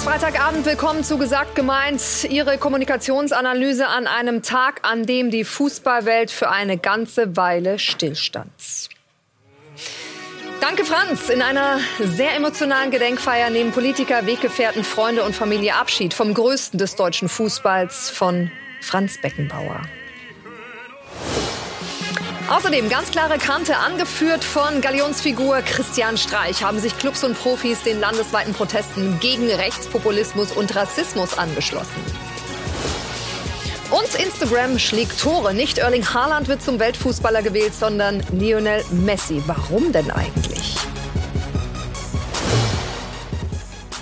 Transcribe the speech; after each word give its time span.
ist 0.00 0.06
Freitagabend. 0.06 0.64
Willkommen 0.64 1.04
zu 1.04 1.18
Gesagt 1.18 1.54
gemeint. 1.54 2.00
Ihre 2.30 2.56
Kommunikationsanalyse 2.56 3.86
an 3.86 4.06
einem 4.06 4.42
Tag, 4.42 4.80
an 4.82 5.04
dem 5.04 5.30
die 5.30 5.44
Fußballwelt 5.44 6.30
für 6.30 6.48
eine 6.48 6.78
ganze 6.78 7.36
Weile 7.36 7.78
stillstand. 7.78 8.50
Danke, 10.60 10.86
Franz. 10.86 11.28
In 11.28 11.42
einer 11.42 11.80
sehr 11.98 12.34
emotionalen 12.34 12.90
Gedenkfeier 12.90 13.50
nehmen 13.50 13.72
Politiker, 13.72 14.24
Weggefährten, 14.24 14.84
Freunde 14.84 15.22
und 15.22 15.34
Familie 15.34 15.74
Abschied 15.74 16.14
vom 16.14 16.32
Größten 16.32 16.78
des 16.78 16.96
deutschen 16.96 17.28
Fußballs, 17.28 18.08
von 18.08 18.50
Franz 18.80 19.20
Beckenbauer. 19.20 19.82
Außerdem 22.50 22.88
ganz 22.88 23.12
klare 23.12 23.38
Kante, 23.38 23.76
angeführt 23.76 24.42
von 24.42 24.80
Galionsfigur 24.80 25.62
Christian 25.62 26.18
Streich, 26.18 26.64
haben 26.64 26.80
sich 26.80 26.98
Clubs 26.98 27.22
und 27.22 27.38
Profis 27.38 27.84
den 27.84 28.00
landesweiten 28.00 28.54
Protesten 28.54 29.20
gegen 29.20 29.48
Rechtspopulismus 29.48 30.50
und 30.50 30.74
Rassismus 30.74 31.38
angeschlossen. 31.38 32.02
Und 33.92 34.20
Instagram 34.20 34.80
schlägt 34.80 35.20
Tore. 35.20 35.54
Nicht 35.54 35.78
Erling 35.78 36.04
Haaland 36.12 36.48
wird 36.48 36.60
zum 36.60 36.80
Weltfußballer 36.80 37.42
gewählt, 37.42 37.72
sondern 37.72 38.20
Lionel 38.32 38.84
Messi. 38.90 39.40
Warum 39.46 39.92
denn 39.92 40.10
eigentlich? 40.10 40.74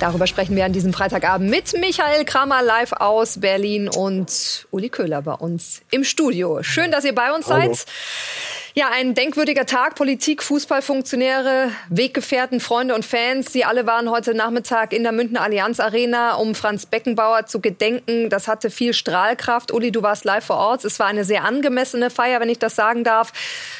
Darüber 0.00 0.28
sprechen 0.28 0.54
wir 0.54 0.64
an 0.64 0.72
diesem 0.72 0.92
Freitagabend 0.92 1.50
mit 1.50 1.72
Michael 1.80 2.24
Kramer 2.24 2.62
live 2.62 2.92
aus 2.92 3.40
Berlin 3.40 3.88
und 3.88 4.66
Uli 4.70 4.90
Köhler 4.90 5.22
bei 5.22 5.32
uns 5.32 5.82
im 5.90 6.04
Studio. 6.04 6.62
Schön, 6.62 6.92
dass 6.92 7.04
ihr 7.04 7.14
bei 7.14 7.32
uns 7.34 7.48
Hallo. 7.48 7.74
seid. 7.74 7.84
Ja, 8.74 8.90
ein 8.94 9.14
denkwürdiger 9.14 9.66
Tag. 9.66 9.96
Politik, 9.96 10.44
Fußballfunktionäre, 10.44 11.70
Weggefährten, 11.88 12.60
Freunde 12.60 12.94
und 12.94 13.04
Fans. 13.04 13.52
Sie 13.52 13.64
alle 13.64 13.86
waren 13.86 14.08
heute 14.08 14.34
Nachmittag 14.34 14.92
in 14.92 15.02
der 15.02 15.10
Münchner 15.10 15.42
Allianz 15.42 15.80
Arena, 15.80 16.36
um 16.36 16.54
Franz 16.54 16.86
Beckenbauer 16.86 17.46
zu 17.46 17.60
gedenken. 17.60 18.30
Das 18.30 18.46
hatte 18.46 18.70
viel 18.70 18.94
Strahlkraft. 18.94 19.72
Uli, 19.72 19.90
du 19.90 20.02
warst 20.02 20.24
live 20.24 20.44
vor 20.44 20.58
Ort. 20.58 20.84
Es 20.84 21.00
war 21.00 21.08
eine 21.08 21.24
sehr 21.24 21.42
angemessene 21.42 22.10
Feier, 22.10 22.38
wenn 22.38 22.50
ich 22.50 22.60
das 22.60 22.76
sagen 22.76 23.02
darf. 23.02 23.32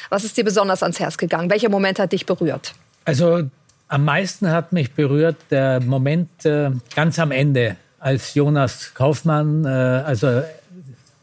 Was 0.09 0.25
ist 0.25 0.35
dir 0.35 0.43
besonders 0.43 0.83
ans 0.83 0.99
Herz 0.99 1.17
gegangen? 1.17 1.49
Welcher 1.49 1.69
Moment 1.69 1.97
hat 1.97 2.11
dich 2.11 2.25
berührt? 2.25 2.73
Also 3.05 3.43
am 3.89 4.05
meisten 4.05 4.49
hat 4.49 4.71
mich 4.71 4.93
berührt 4.93 5.37
der 5.49 5.81
Moment 5.81 6.45
äh, 6.45 6.71
ganz 6.95 7.19
am 7.19 7.31
Ende, 7.31 7.75
als 7.99 8.35
Jonas 8.35 8.93
Kaufmann, 8.93 9.65
äh, 9.65 9.67
also 9.67 10.43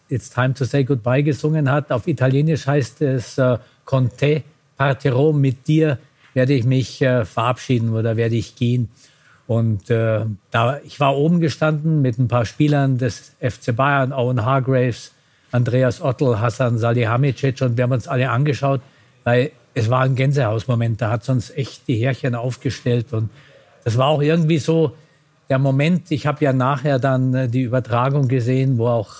It's 0.09 0.31
Time 0.31 0.53
to 0.55 0.64
Say 0.64 0.84
Goodbye 0.84 1.22
gesungen 1.22 1.70
hat. 1.70 1.91
Auf 1.91 2.06
Italienisch 2.06 2.67
heißt 2.67 3.03
es 3.03 3.39
äh, 3.39 3.59
Con 3.84 4.11
te 4.17 4.42
partirò, 4.77 5.33
mit 5.33 5.67
dir 5.67 5.98
werde 6.34 6.53
ich 6.53 6.64
mich 6.64 7.00
äh, 7.00 7.25
verabschieden 7.25 7.94
oder 7.94 8.17
werde 8.17 8.34
ich 8.34 8.56
gehen. 8.56 8.91
Und 9.47 9.89
äh, 9.91 10.25
da, 10.50 10.81
ich 10.84 10.98
war 10.98 11.17
oben 11.17 11.41
gestanden 11.41 12.03
mit 12.03 12.19
ein 12.19 12.28
paar 12.28 12.44
Spielern 12.44 12.98
des 12.98 13.33
FC 13.41 13.75
Bayern, 13.75 14.12
Owen 14.12 14.44
Hargraves, 14.44 15.12
Andreas 15.53 16.03
Ottl, 16.03 16.41
Hassan 16.41 16.78
Salihamidzic 16.78 17.62
und 17.62 17.77
wir 17.77 17.84
haben 17.84 17.92
uns 17.92 18.09
alle 18.09 18.28
angeschaut, 18.28 18.81
weil 19.22 19.53
es 19.77 19.91
war 19.91 20.00
ein 20.00 20.14
Gänsehausmoment. 20.14 21.02
Da 21.02 21.10
hat 21.10 21.28
uns 21.28 21.50
echt 21.50 21.86
die 21.86 21.96
Härchen 21.96 22.34
aufgestellt. 22.34 23.12
Und 23.12 23.28
das 23.84 23.98
war 23.98 24.06
auch 24.06 24.22
irgendwie 24.22 24.58
so 24.58 24.96
der 25.50 25.58
Moment. 25.58 26.10
Ich 26.10 26.27
habe 26.27 26.42
ja 26.42 26.55
nachher 26.55 26.98
dann 26.98 27.34
äh, 27.34 27.46
die 27.46 27.60
Übertragung 27.60 28.27
gesehen, 28.27 28.78
wo 28.78 28.88
auch 28.88 29.12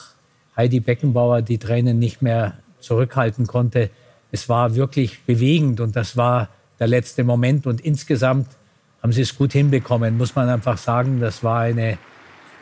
Heidi 0.57 0.81
Beckenbauer 0.81 1.43
die 1.43 1.59
Tränen 1.59 1.99
nicht 1.99 2.23
mehr 2.23 2.55
zurückhalten 2.81 3.47
konnte. 3.47 3.91
Es 4.33 4.49
war 4.49 4.75
wirklich 4.75 5.21
bewegend 5.25 5.81
und 5.81 5.95
das 5.95 6.17
war 6.17 6.49
der 6.81 6.87
letzte 6.87 7.23
Moment. 7.23 7.67
Und 7.67 7.83
insgesamt 7.83 8.49
haben 9.03 9.12
sie 9.12 9.23
es 9.23 9.37
gut 9.37 9.53
hinbekommen, 9.53 10.17
muss 10.17 10.34
man 10.34 10.49
einfach 10.49 10.79
sagen. 10.79 11.21
Das 11.21 11.45
war 11.45 11.61
eine, 11.61 11.99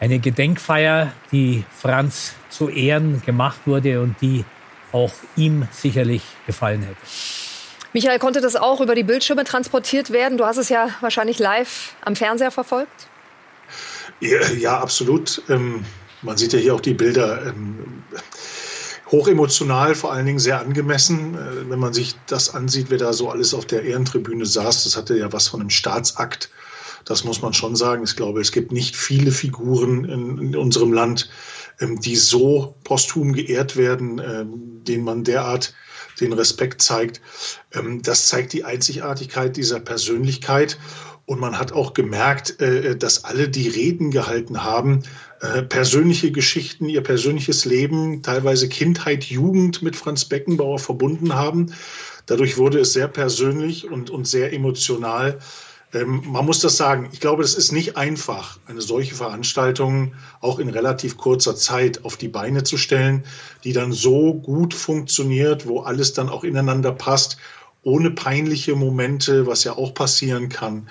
eine 0.01 0.19
Gedenkfeier, 0.19 1.13
die 1.31 1.63
Franz 1.71 2.35
zu 2.51 2.69
Ehren 2.69 3.23
gemacht 3.23 3.61
wurde 3.67 4.03
und 4.03 4.21
die 4.21 4.45
auch 4.91 5.13
ihm 5.37 5.69
sicherlich 5.71 6.23
gefallen 6.45 6.83
hätte. 6.83 7.44
Michael, 7.95 8.19
konnte 8.19 8.41
das 8.41 8.57
auch 8.57 8.81
über 8.81 8.97
die 8.97 9.05
Bildschirme 9.05 9.45
transportiert 9.45 10.11
werden? 10.11 10.37
Du 10.37 10.45
hast 10.45 10.57
es 10.57 10.69
ja 10.69 10.89
wahrscheinlich 11.01 11.39
live 11.39 11.95
am 12.05 12.17
Fernseher 12.17 12.51
verfolgt. 12.51 13.07
Ja, 14.19 14.41
ja 14.59 14.79
absolut. 14.81 15.41
Ähm, 15.49 15.85
man 16.23 16.37
sieht 16.37 16.53
ja 16.53 16.59
hier 16.59 16.75
auch 16.75 16.81
die 16.81 16.95
Bilder. 16.95 17.47
Ähm, 17.47 18.03
hochemotional, 19.13 19.95
vor 19.95 20.13
allen 20.13 20.27
Dingen 20.27 20.41
sehr 20.41 20.59
angemessen. 20.59 21.37
Äh, 21.37 21.71
wenn 21.71 21.79
man 21.79 21.95
sich 21.95 22.17
das 22.27 22.53
ansieht, 22.53 22.87
wer 22.91 22.99
da 22.99 23.13
so 23.13 23.31
alles 23.31 23.55
auf 23.55 23.65
der 23.65 23.85
Ehrentribüne 23.85 24.45
saß, 24.45 24.83
das 24.83 24.97
hatte 24.97 25.17
ja 25.17 25.33
was 25.33 25.47
von 25.47 25.61
einem 25.61 25.71
Staatsakt. 25.71 26.51
Das 27.05 27.23
muss 27.23 27.43
man 27.43 27.53
schon 27.53 27.77
sagen. 27.77 28.03
Ich 28.03 28.17
glaube, 28.17 28.41
es 28.41 28.51
gibt 28.51 28.73
nicht 28.73 28.97
viele 28.97 29.31
Figuren 29.31 30.05
in, 30.05 30.39
in 30.39 30.57
unserem 30.57 30.93
Land, 30.93 31.31
ähm, 31.79 32.01
die 32.01 32.17
so 32.17 32.75
posthum 32.83 33.35
geehrt 33.35 33.77
werden, 33.77 34.19
ähm, 34.19 34.83
denen 34.83 35.05
man 35.05 35.23
derart 35.23 35.75
den 36.21 36.33
Respekt 36.33 36.83
zeigt. 36.83 37.21
Ähm, 37.73 38.03
das 38.03 38.29
zeigt 38.29 38.53
die 38.53 38.65
Einzigartigkeit 38.65 39.57
dieser 39.57 39.81
Persönlichkeit. 39.81 40.79
Und 41.27 41.41
man 41.41 41.59
hat 41.59 41.73
auch 41.73 41.95
gemerkt, 41.95 42.61
äh, 42.61 42.97
dass 42.97 43.25
alle, 43.25 43.49
die 43.49 43.69
Reden 43.69 44.11
gehalten 44.11 44.63
haben, 44.63 45.03
äh, 45.41 45.63
persönliche 45.63 46.31
Geschichten, 46.31 46.89
ihr 46.89 47.03
persönliches 47.03 47.65
Leben, 47.65 48.23
teilweise 48.23 48.69
Kindheit, 48.69 49.25
Jugend 49.25 49.83
mit 49.83 49.97
Franz 49.97 50.27
Beckenbauer 50.27 50.79
verbunden 50.79 51.35
haben. 51.35 51.73
Dadurch 52.27 52.57
wurde 52.57 52.79
es 52.81 52.93
sehr 52.93 53.09
persönlich 53.09 53.91
und, 53.91 54.11
und 54.11 54.27
sehr 54.27 54.53
emotional. 54.53 55.39
Ähm, 55.95 56.23
man 56.27 56.45
muss 56.45 56.61
das 56.61 56.77
sagen. 56.77 57.09
Ich 57.13 57.21
glaube, 57.21 57.43
es 57.43 57.55
ist 57.55 57.73
nicht 57.73 57.97
einfach, 57.97 58.59
eine 58.67 58.83
solche 58.83 59.15
Veranstaltung 59.15 60.15
auch 60.41 60.59
in 60.59 60.69
relativ 60.69 61.17
kurzer 61.17 61.57
Zeit 61.57 62.05
auf 62.05 62.17
die 62.17 62.29
Beine 62.29 62.65
zu 62.65 62.77
stellen, 62.77 63.25
die 63.63 63.73
dann 63.73 63.93
so 63.93 64.35
gut 64.35 64.75
funktioniert, 64.75 65.67
wo 65.67 65.81
alles 65.81 66.13
dann 66.13 66.29
auch 66.29 66.45
ineinander 66.45 66.93
passt, 66.93 67.39
ohne 67.83 68.11
peinliche 68.11 68.75
Momente, 68.75 69.47
was 69.47 69.65
ja 69.65 69.77
auch 69.77 69.95
passieren 69.95 70.49
kann. 70.49 70.89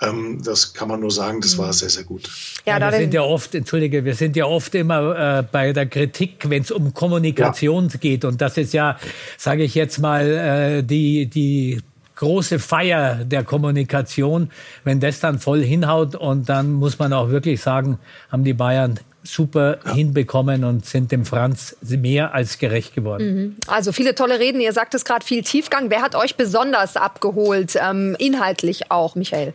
Ähm, 0.00 0.42
das 0.44 0.74
kann 0.74 0.88
man 0.88 1.00
nur 1.00 1.10
sagen, 1.10 1.40
das 1.40 1.56
war 1.56 1.72
sehr, 1.72 1.88
sehr 1.88 2.04
gut. 2.04 2.28
Ja, 2.66 2.78
ja 2.78 2.90
wir 2.90 2.98
sind 2.98 3.14
ja 3.14 3.22
oft, 3.22 3.54
entschuldige, 3.54 4.04
wir 4.04 4.14
sind 4.14 4.36
ja 4.36 4.44
oft 4.44 4.74
immer 4.74 5.38
äh, 5.38 5.42
bei 5.50 5.72
der 5.72 5.86
Kritik, 5.86 6.48
wenn 6.48 6.62
es 6.62 6.70
um 6.70 6.92
Kommunikation 6.92 7.88
ja. 7.88 7.96
geht. 7.98 8.24
Und 8.24 8.40
das 8.40 8.56
ist 8.56 8.72
ja, 8.72 8.98
sage 9.38 9.62
ich 9.64 9.74
jetzt 9.74 9.98
mal, 9.98 10.28
äh, 10.28 10.82
die, 10.82 11.26
die 11.26 11.80
große 12.16 12.58
Feier 12.58 13.24
der 13.24 13.44
Kommunikation, 13.44 14.50
wenn 14.84 15.00
das 15.00 15.20
dann 15.20 15.38
voll 15.38 15.62
hinhaut 15.62 16.14
und 16.14 16.48
dann 16.48 16.72
muss 16.72 16.98
man 16.98 17.12
auch 17.12 17.30
wirklich 17.30 17.60
sagen, 17.60 17.98
haben 18.30 18.44
die 18.44 18.54
Bayern 18.54 19.00
super 19.24 19.78
ja. 19.84 19.94
hinbekommen 19.94 20.64
und 20.64 20.84
sind 20.84 21.10
dem 21.10 21.24
Franz 21.24 21.76
mehr 21.80 22.34
als 22.34 22.58
gerecht 22.58 22.94
geworden. 22.94 23.34
Mhm. 23.34 23.56
Also 23.66 23.90
viele 23.90 24.14
tolle 24.14 24.38
Reden. 24.38 24.60
Ihr 24.60 24.72
sagt 24.72 24.94
es 24.94 25.04
gerade 25.04 25.24
viel 25.24 25.42
Tiefgang. 25.42 25.90
Wer 25.90 26.02
hat 26.02 26.14
euch 26.14 26.36
besonders 26.36 26.96
abgeholt, 26.96 27.76
ähm, 27.80 28.14
inhaltlich 28.18 28.90
auch, 28.90 29.14
Michael? 29.14 29.54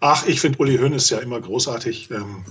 Ach, 0.00 0.26
ich 0.26 0.40
finde 0.40 0.58
Uli 0.58 0.78
Hoeneß 0.78 1.10
ja 1.10 1.18
immer 1.18 1.40
großartig. 1.40 2.10
Ähm, 2.10 2.44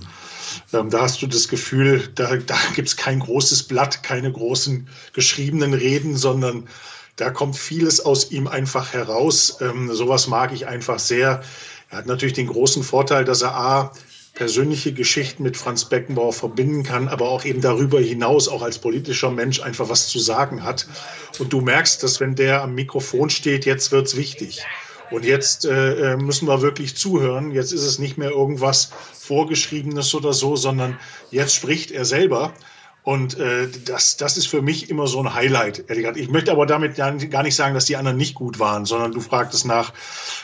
ähm, 0.74 0.90
da 0.90 1.02
hast 1.02 1.22
du 1.22 1.28
das 1.28 1.48
Gefühl, 1.48 2.10
da, 2.16 2.36
da 2.38 2.56
gibt 2.76 2.88
es 2.88 2.98
kein 2.98 3.20
großes 3.20 3.64
Blatt, 3.64 4.04
keine 4.04 4.32
großen 4.32 4.88
geschriebenen 5.14 5.74
Reden, 5.74 6.18
sondern 6.18 6.68
da 7.18 7.32
kommt 7.32 7.58
vieles 7.58 8.00
aus 8.00 8.32
ihm 8.32 8.48
einfach 8.48 8.94
heraus. 8.94 9.58
Ähm, 9.60 9.94
sowas 9.94 10.28
mag 10.28 10.54
ich 10.54 10.68
einfach 10.68 11.00
sehr. 11.00 11.44
Er 11.90 11.98
hat 11.98 12.06
natürlich 12.06 12.34
den 12.34 12.48
großen 12.48 12.84
Vorteil, 12.84 13.26
dass 13.26 13.42
er 13.42 13.56
A, 13.56 13.92
persönliche 14.36 14.94
Geschichten 14.94 15.42
mit 15.42 15.58
Franz 15.58 15.86
Beckenbauer 15.86 16.32
verbinden 16.32 16.84
kann, 16.84 17.08
aber 17.08 17.30
auch 17.30 17.44
eben 17.44 17.60
darüber 17.60 18.00
hinaus 18.00 18.48
auch 18.48 18.62
als 18.62 18.78
politischer 18.78 19.32
Mensch 19.32 19.62
einfach 19.62 19.90
was 19.90 20.10
zu 20.10 20.20
sagen 20.20 20.64
hat. 20.64 20.86
Und 21.40 21.52
du 21.52 21.62
merkst, 21.62 22.04
dass 22.04 22.20
wenn 22.20 22.36
der 22.36 22.62
am 22.62 22.76
Mikrofon 22.76 23.32
steht, 23.32 23.66
jetzt 23.66 23.92
wird's 23.92 24.16
wichtig. 24.16 24.64
Und 25.10 25.26
jetzt 25.26 25.66
äh, 25.66 26.14
äh 26.14 26.18
müssen 26.18 26.48
wir 26.48 26.62
wirklich 26.62 26.96
zuhören. 26.96 27.50
Jetzt 27.52 27.72
ist 27.72 27.84
es 27.84 27.98
nicht 27.98 28.20
mehr 28.20 28.30
irgendwas 28.30 28.92
Vorgeschriebenes 29.14 30.14
oder 30.14 30.34
so, 30.34 30.56
sondern 30.56 31.00
jetzt 31.32 31.56
spricht 31.56 31.90
er 31.90 32.06
selber. 32.06 32.54
Und 33.08 33.40
äh, 33.40 33.70
das, 33.86 34.18
das 34.18 34.36
ist 34.36 34.48
für 34.48 34.62
mich 34.62 34.90
immer 34.90 35.08
so 35.08 35.22
ein 35.22 35.34
Highlight, 35.34 35.86
ehrlich 35.88 36.04
gesagt. 36.04 36.18
Ich 36.18 36.28
möchte 36.28 36.52
aber 36.52 36.66
damit 36.66 36.98
gar 36.98 37.14
nicht 37.14 37.56
sagen, 37.56 37.74
dass 37.74 37.86
die 37.86 37.96
anderen 37.96 38.18
nicht 38.18 38.36
gut 38.36 38.60
waren, 38.60 38.84
sondern 38.84 39.14
du 39.14 39.22
fragtest 39.22 39.66
nach 39.66 39.94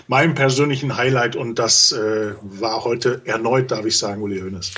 meinem 0.07 0.33
persönlichen 0.33 0.95
Highlight 0.95 1.35
und 1.35 1.59
das 1.59 1.91
äh, 1.91 2.35
war 2.41 2.85
heute 2.85 3.21
erneut, 3.25 3.69
darf 3.71 3.85
ich 3.85 3.97
sagen, 3.97 4.21
Uli 4.21 4.39
Hoeneß. 4.39 4.71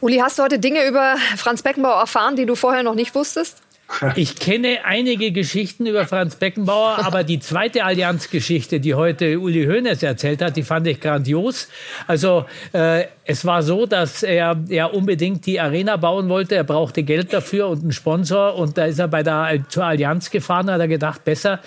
Uli, 0.00 0.18
hast 0.18 0.38
du 0.38 0.44
heute 0.44 0.60
Dinge 0.60 0.86
über 0.86 1.16
Franz 1.36 1.62
Beckenbauer 1.62 1.98
erfahren, 1.98 2.36
die 2.36 2.46
du 2.46 2.54
vorher 2.54 2.84
noch 2.84 2.94
nicht 2.94 3.16
wusstest? 3.16 3.56
Ich 4.16 4.36
kenne 4.36 4.78
einige 4.84 5.32
Geschichten 5.32 5.86
über 5.86 6.06
Franz 6.06 6.36
Beckenbauer, 6.36 6.98
aber 7.04 7.24
die 7.24 7.38
zweite 7.38 7.84
Allianz-Geschichte, 7.84 8.80
die 8.80 8.94
heute 8.94 9.38
Uli 9.38 9.66
Hoeneß 9.66 10.02
erzählt 10.02 10.42
hat, 10.42 10.56
die 10.56 10.62
fand 10.62 10.86
ich 10.86 11.00
grandios. 11.00 11.68
Also 12.06 12.46
äh, 12.72 13.04
es 13.24 13.44
war 13.44 13.62
so, 13.62 13.86
dass 13.86 14.22
er, 14.22 14.56
er 14.68 14.94
unbedingt 14.94 15.46
die 15.46 15.60
Arena 15.60 15.96
bauen 15.96 16.28
wollte. 16.28 16.56
Er 16.56 16.64
brauchte 16.64 17.02
Geld 17.02 17.32
dafür 17.32 17.68
und 17.68 17.82
einen 17.82 17.92
Sponsor. 17.92 18.56
Und 18.56 18.76
da 18.76 18.84
ist 18.84 18.98
er 18.98 19.08
bei 19.08 19.22
der 19.22 19.64
zur 19.68 19.84
Allianz 19.84 20.30
gefahren, 20.30 20.70
hat 20.70 20.80
er 20.80 20.88
gedacht, 20.88 21.24
besser, 21.24 21.60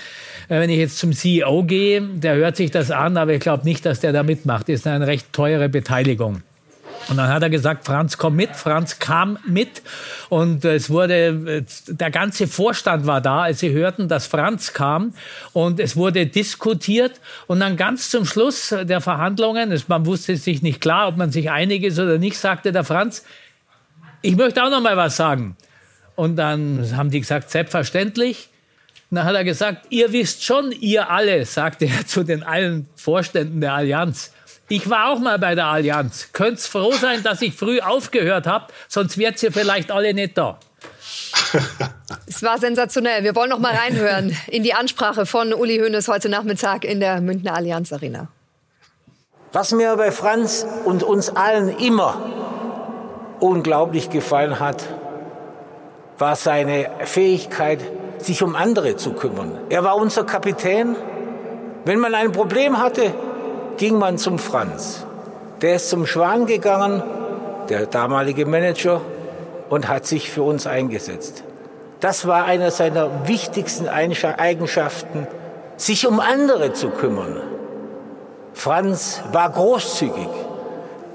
äh, 0.49 0.59
wenn 0.59 0.69
ich 0.69 0.77
jetzt 0.77 0.97
zum 0.97 1.13
CEO 1.13 1.63
gehe, 1.63 2.01
der 2.01 2.35
hört 2.35 2.55
sich 2.55 2.71
das 2.71 2.91
an, 2.91 3.17
aber 3.17 3.33
ich 3.33 3.39
glaube 3.39 3.63
nicht, 3.63 3.85
dass 3.85 3.99
der 3.99 4.13
da 4.13 4.23
mitmacht. 4.23 4.69
Ist 4.69 4.85
eine 4.87 5.07
recht 5.07 5.33
teure 5.33 5.69
Beteiligung. 5.69 6.43
Und 7.09 7.17
dann 7.17 7.29
hat 7.29 7.41
er 7.41 7.49
gesagt, 7.49 7.85
Franz, 7.85 8.17
komm 8.17 8.35
mit. 8.35 8.55
Franz 8.55 8.99
kam 8.99 9.37
mit 9.45 9.81
und 10.29 10.65
es 10.65 10.89
wurde, 10.89 11.63
der 11.87 12.11
ganze 12.11 12.47
Vorstand 12.47 13.05
war 13.05 13.21
da, 13.21 13.43
als 13.43 13.59
sie 13.59 13.71
hörten, 13.71 14.07
dass 14.07 14.27
Franz 14.27 14.73
kam 14.73 15.13
und 15.53 15.79
es 15.79 15.95
wurde 15.95 16.27
diskutiert 16.27 17.21
und 17.47 17.59
dann 17.61 17.77
ganz 17.77 18.09
zum 18.09 18.25
Schluss 18.25 18.69
der 18.69 18.99
Verhandlungen, 19.01 19.81
man 19.87 20.05
wusste 20.05 20.35
sich 20.35 20.61
nicht 20.61 20.81
klar, 20.81 21.07
ob 21.07 21.17
man 21.17 21.31
sich 21.31 21.49
einig 21.49 21.83
ist 21.83 21.99
oder 21.99 22.17
nicht, 22.17 22.37
sagte 22.37 22.71
der 22.71 22.83
Franz, 22.83 23.23
ich 24.21 24.35
möchte 24.35 24.63
auch 24.63 24.69
noch 24.69 24.81
mal 24.81 24.97
was 24.97 25.15
sagen. 25.15 25.55
Und 26.15 26.35
dann 26.35 26.97
haben 26.97 27.11
die 27.11 27.19
gesagt, 27.19 27.51
selbstverständlich. 27.51 28.49
Und 29.09 29.17
dann 29.17 29.25
hat 29.25 29.35
er 29.35 29.43
gesagt, 29.43 29.85
ihr 29.91 30.11
wisst 30.11 30.43
schon, 30.43 30.71
ihr 30.71 31.09
alle, 31.09 31.45
sagte 31.45 31.85
er 31.85 32.05
zu 32.05 32.23
den 32.23 32.43
allen 32.43 32.87
Vorständen 32.95 33.61
der 33.61 33.73
Allianz, 33.73 34.33
ich 34.69 34.89
war 34.89 35.09
auch 35.09 35.19
mal 35.19 35.39
bei 35.39 35.55
der 35.55 35.67
Allianz. 35.67 36.29
Könnt's 36.33 36.67
froh 36.67 36.91
sein, 36.91 37.23
dass 37.23 37.41
ich 37.41 37.53
früh 37.53 37.79
aufgehört 37.79 38.47
habe, 38.47 38.67
sonst 38.87 39.17
wärt 39.17 39.41
ihr 39.41 39.51
vielleicht 39.51 39.91
alle 39.91 40.13
nicht 40.13 40.37
da. 40.37 40.59
Es 42.29 42.43
war 42.43 42.57
sensationell. 42.57 43.23
Wir 43.23 43.35
wollen 43.35 43.49
noch 43.49 43.59
mal 43.59 43.73
reinhören 43.73 44.35
in 44.47 44.63
die 44.63 44.73
Ansprache 44.73 45.25
von 45.25 45.53
Uli 45.53 45.79
Hoeneß 45.79 46.07
heute 46.09 46.29
Nachmittag 46.29 46.83
in 46.83 46.99
der 46.99 47.21
Münchner 47.21 47.55
Allianz 47.55 47.93
Arena. 47.93 48.27
Was 49.53 49.71
mir 49.71 49.95
bei 49.95 50.11
Franz 50.11 50.65
und 50.83 51.03
uns 51.03 51.29
allen 51.29 51.69
immer 51.69 52.21
unglaublich 53.39 54.09
gefallen 54.09 54.59
hat, 54.59 54.83
war 56.17 56.35
seine 56.35 56.89
Fähigkeit, 57.05 57.79
sich 58.17 58.43
um 58.43 58.55
andere 58.55 58.97
zu 58.97 59.13
kümmern. 59.13 59.57
Er 59.69 59.83
war 59.83 59.95
unser 59.95 60.25
Kapitän. 60.25 60.95
Wenn 61.85 61.99
man 61.99 62.13
ein 62.13 62.31
Problem 62.33 62.79
hatte, 62.79 63.13
ging 63.77 63.97
man 63.97 64.17
zum 64.17 64.39
Franz. 64.39 65.05
Der 65.61 65.75
ist 65.75 65.89
zum 65.89 66.05
Schwan 66.05 66.45
gegangen, 66.45 67.01
der 67.69 67.85
damalige 67.85 68.45
Manager, 68.45 69.01
und 69.69 69.87
hat 69.87 70.05
sich 70.05 70.31
für 70.31 70.43
uns 70.43 70.67
eingesetzt. 70.67 71.43
Das 71.99 72.27
war 72.27 72.45
einer 72.45 72.71
seiner 72.71 73.27
wichtigsten 73.27 73.87
Eigenschaften, 73.87 75.27
sich 75.77 76.07
um 76.07 76.19
andere 76.19 76.73
zu 76.73 76.89
kümmern. 76.89 77.41
Franz 78.53 79.21
war 79.31 79.49
großzügig. 79.49 80.29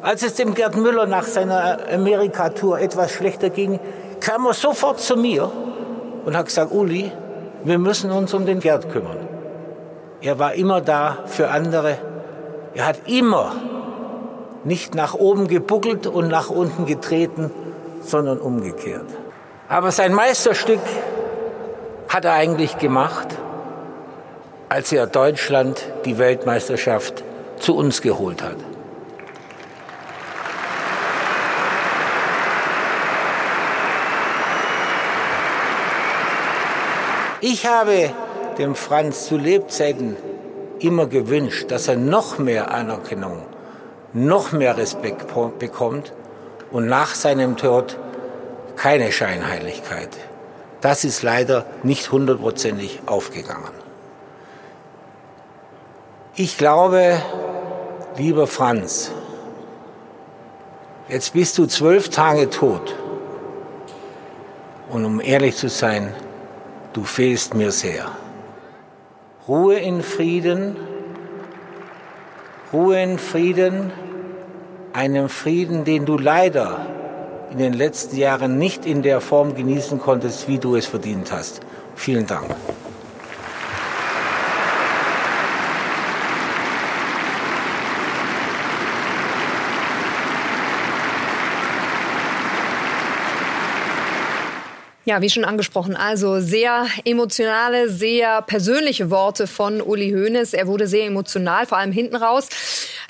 Als 0.00 0.22
es 0.22 0.34
dem 0.34 0.54
Gerd 0.54 0.76
Müller 0.76 1.06
nach 1.06 1.24
seiner 1.24 1.78
Amerika-Tour 1.92 2.80
etwas 2.80 3.12
schlechter 3.12 3.50
ging, 3.50 3.78
kam 4.20 4.46
er 4.46 4.54
sofort 4.54 5.00
zu 5.00 5.16
mir 5.16 5.50
und 6.24 6.36
hat 6.36 6.46
gesagt, 6.46 6.72
Uli, 6.72 7.12
wir 7.64 7.78
müssen 7.78 8.10
uns 8.10 8.34
um 8.34 8.44
den 8.44 8.60
Gerd 8.60 8.90
kümmern. 8.90 9.18
Er 10.20 10.38
war 10.38 10.54
immer 10.54 10.80
da 10.80 11.18
für 11.26 11.48
andere 11.48 11.96
er 12.74 12.86
hat 12.86 13.08
immer 13.08 13.54
nicht 14.64 14.94
nach 14.94 15.14
oben 15.14 15.48
gebuckelt 15.48 16.06
und 16.06 16.28
nach 16.28 16.48
unten 16.48 16.86
getreten, 16.86 17.50
sondern 18.02 18.38
umgekehrt. 18.38 19.06
Aber 19.68 19.90
sein 19.90 20.14
Meisterstück 20.14 20.80
hat 22.08 22.24
er 22.24 22.32
eigentlich 22.34 22.78
gemacht, 22.78 23.28
als 24.68 24.92
er 24.92 25.06
Deutschland 25.06 25.86
die 26.04 26.18
Weltmeisterschaft 26.18 27.24
zu 27.58 27.76
uns 27.76 28.02
geholt 28.02 28.42
hat. 28.42 28.56
Ich 37.40 37.66
habe 37.66 38.10
dem 38.58 38.76
Franz 38.76 39.26
zu 39.26 39.36
Lebzeiten 39.36 40.16
immer 40.84 41.06
gewünscht, 41.06 41.70
dass 41.70 41.88
er 41.88 41.96
noch 41.96 42.38
mehr 42.38 42.70
Anerkennung, 42.70 43.42
noch 44.12 44.52
mehr 44.52 44.76
Respekt 44.76 45.26
bekommt 45.58 46.12
und 46.70 46.86
nach 46.86 47.14
seinem 47.14 47.56
Tod 47.56 47.98
keine 48.76 49.12
Scheinheiligkeit. 49.12 50.10
Das 50.80 51.04
ist 51.04 51.22
leider 51.22 51.66
nicht 51.82 52.10
hundertprozentig 52.10 53.02
aufgegangen. 53.06 53.70
Ich 56.34 56.58
glaube, 56.58 57.22
lieber 58.16 58.46
Franz, 58.46 59.12
jetzt 61.08 61.34
bist 61.34 61.58
du 61.58 61.66
zwölf 61.66 62.08
Tage 62.08 62.50
tot. 62.50 62.94
Und 64.90 65.04
um 65.04 65.20
ehrlich 65.20 65.56
zu 65.56 65.68
sein, 65.68 66.14
du 66.94 67.04
fehlst 67.04 67.54
mir 67.54 67.70
sehr. 67.70 68.10
Ruhe 69.52 69.74
in 69.74 70.02
Frieden, 70.02 70.78
Ruhe 72.72 73.02
in 73.02 73.18
Frieden, 73.18 73.92
einem 74.94 75.28
Frieden, 75.28 75.84
den 75.84 76.06
du 76.06 76.16
leider 76.16 76.86
in 77.50 77.58
den 77.58 77.74
letzten 77.74 78.16
Jahren 78.16 78.56
nicht 78.56 78.86
in 78.86 79.02
der 79.02 79.20
Form 79.20 79.54
genießen 79.54 80.00
konntest, 80.00 80.48
wie 80.48 80.56
du 80.56 80.74
es 80.74 80.86
verdient 80.86 81.30
hast. 81.32 81.60
Vielen 81.96 82.26
Dank. 82.26 82.46
Ja, 95.04 95.20
wie 95.20 95.30
schon 95.30 95.44
angesprochen, 95.44 95.96
also 95.96 96.38
sehr 96.38 96.86
emotionale, 97.04 97.90
sehr 97.90 98.40
persönliche 98.42 99.10
Worte 99.10 99.48
von 99.48 99.80
Uli 99.80 100.12
Hoeneß. 100.12 100.54
Er 100.54 100.68
wurde 100.68 100.86
sehr 100.86 101.06
emotional, 101.06 101.66
vor 101.66 101.78
allem 101.78 101.90
hinten 101.90 102.14
raus. 102.14 102.48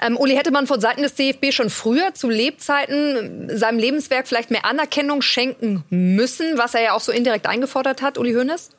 Ähm, 0.03 0.17
Uli, 0.17 0.35
hätte 0.35 0.53
man 0.53 0.67
von 0.67 0.81
Seiten 0.81 1.03
des 1.03 1.15
DFB 1.17 1.53
schon 1.53 1.69
früher 1.69 2.15
zu 2.15 2.31
Lebzeiten 2.31 3.51
seinem 3.55 3.79
Lebenswerk 3.79 4.27
vielleicht 4.27 4.51
mehr 4.51 4.65
Anerkennung 4.65 5.21
schenken 5.21 5.85
müssen, 5.91 6.57
was 6.57 6.75
er 6.75 6.83
ja 6.83 6.93
auch 6.95 7.01
so 7.01 7.13
indirekt 7.13 7.47
eingefordert 7.47 8.01
hat, 8.01 8.17
Uli 8.17 8.33
Hoeneß? 8.33 8.71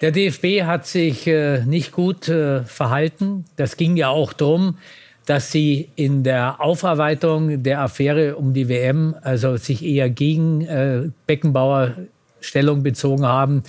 Der 0.00 0.12
DFB 0.12 0.62
hat 0.62 0.86
sich 0.86 1.26
äh, 1.26 1.64
nicht 1.64 1.90
gut 1.90 2.28
äh, 2.28 2.62
verhalten. 2.62 3.46
Das 3.56 3.76
ging 3.76 3.96
ja 3.96 4.10
auch 4.10 4.32
darum, 4.32 4.78
dass 5.26 5.50
sie 5.50 5.90
in 5.96 6.22
der 6.22 6.60
Aufarbeitung 6.60 7.64
der 7.64 7.80
Affäre 7.80 8.36
um 8.36 8.54
die 8.54 8.68
WM 8.68 9.16
also 9.22 9.56
sich 9.56 9.84
eher 9.84 10.08
gegen 10.08 10.60
äh, 10.62 11.10
Beckenbauer 11.26 11.96
Stellung 12.40 12.82
bezogen 12.82 13.26
haben. 13.26 13.62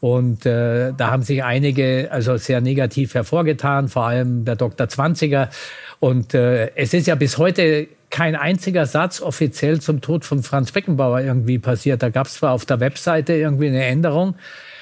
Und 0.00 0.46
äh, 0.46 0.92
da 0.96 1.10
haben 1.10 1.22
sich 1.22 1.44
einige 1.44 2.08
also 2.10 2.38
sehr 2.38 2.62
negativ 2.62 3.14
hervorgetan, 3.14 3.88
vor 3.88 4.06
allem 4.06 4.46
der 4.46 4.56
Dr. 4.56 4.88
Zwanziger. 4.88 5.50
Und 5.98 6.32
äh, 6.32 6.74
es 6.74 6.94
ist 6.94 7.06
ja 7.06 7.14
bis 7.14 7.36
heute 7.36 7.86
kein 8.08 8.34
einziger 8.34 8.86
Satz 8.86 9.20
offiziell 9.20 9.80
zum 9.80 10.00
Tod 10.00 10.24
von 10.24 10.42
Franz 10.42 10.72
Beckenbauer 10.72 11.20
irgendwie 11.20 11.58
passiert. 11.58 12.02
Da 12.02 12.08
gab 12.08 12.26
es 12.26 12.34
zwar 12.34 12.52
auf 12.52 12.64
der 12.64 12.80
Webseite 12.80 13.34
irgendwie 13.34 13.68
eine 13.68 13.84
Änderung. 13.84 14.34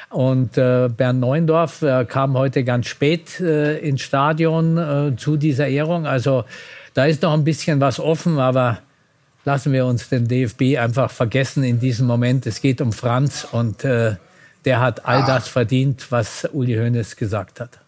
Und 0.09 0.57
äh, 0.57 0.89
Bernd 0.89 1.21
Neuendorf 1.21 1.83
äh, 1.83 2.07
kam 2.07 2.39
heute 2.39 2.65
ganz 2.65 2.87
spät 2.87 3.41
äh, 3.41 3.77
ins 3.79 4.01
Stadion 4.01 4.79
äh, 4.79 5.17
zu 5.17 5.37
dieser 5.37 5.69
Ehrung. 5.69 6.07
Also 6.07 6.45
da 6.95 7.05
ist 7.05 7.23
noch 7.23 7.35
ein 7.35 7.45
bisschen 7.45 7.81
was 7.81 8.01
offen, 8.01 8.39
aber 8.39 8.79
lassen 9.45 9.73
wir 9.73 9.87
uns 9.87 10.09
den 10.09 10.29
DFB 10.29 10.79
einfach 10.79 11.11
vergessen 11.11 11.65
in 11.65 11.81
diesem 11.81 12.07
Moment. 12.07 12.47
Es 12.47 12.61
geht 12.61 12.81
um 12.81 12.93
Franz 12.93 13.47
und 13.51 13.85
äh, 13.85 14.17
der 14.65 14.81
hat 14.81 15.07
all 15.07 15.25
das 15.25 15.49
verdient, 15.49 16.11
was 16.11 16.49
Uli 16.53 16.75
Hoeneß 16.75 17.17
gesagt 17.17 17.61
hat. 17.61 17.81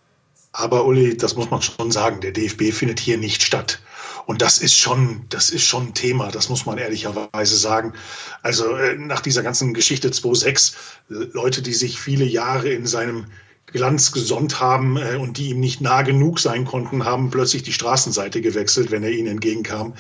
Aber 0.53 0.85
Uli, 0.85 1.17
das 1.17 1.37
muss 1.37 1.51
man 1.51 1.63
schon 1.63 1.91
sagen, 1.91 2.21
der 2.21 2.33
DFB 2.33 2.73
findet 2.73 2.99
hier 2.99 3.19
nicht 3.19 3.43
statt. 3.43 3.81
Und 4.27 4.43
das 4.43 4.59
ist 4.59 4.77
schon, 4.77 5.25
das 5.29 5.51
ist 5.51 5.65
schon 5.65 5.89
ein 5.89 5.95
Thema, 5.95 6.31
das 6.31 6.49
muss 6.49 6.67
man 6.67 6.79
ehrlicherweise 6.79 7.57
sagen. 7.57 7.95
Also 8.43 8.75
äh, 8.77 8.97
nach 8.97 9.21
dieser 9.21 9.43
ganzen 9.43 9.75
Geschichte 9.75 10.09
2.6, 10.09 10.75
Leute, 11.09 11.63
die 11.63 11.73
sich 11.73 12.01
viele 12.01 12.25
Jahre 12.25 12.69
in 12.69 12.87
seinem 12.87 13.27
Glanz 13.73 14.13
gesonnt 14.13 14.61
haben 14.61 14.97
äh, 14.97 15.17
und 15.17 15.39
die 15.39 15.51
ihm 15.51 15.61
nicht 15.61 15.81
nah 15.81 16.03
genug 16.03 16.41
sein 16.41 16.65
konnten, 16.65 17.05
haben 17.05 17.31
plötzlich 17.31 17.63
die 17.63 17.73
Straßenseite 17.73 18.41
gewechselt, 18.41 18.91
wenn 18.91 19.03
er 19.03 19.11
ihnen 19.11 19.29
entgegenkam. 19.29 19.95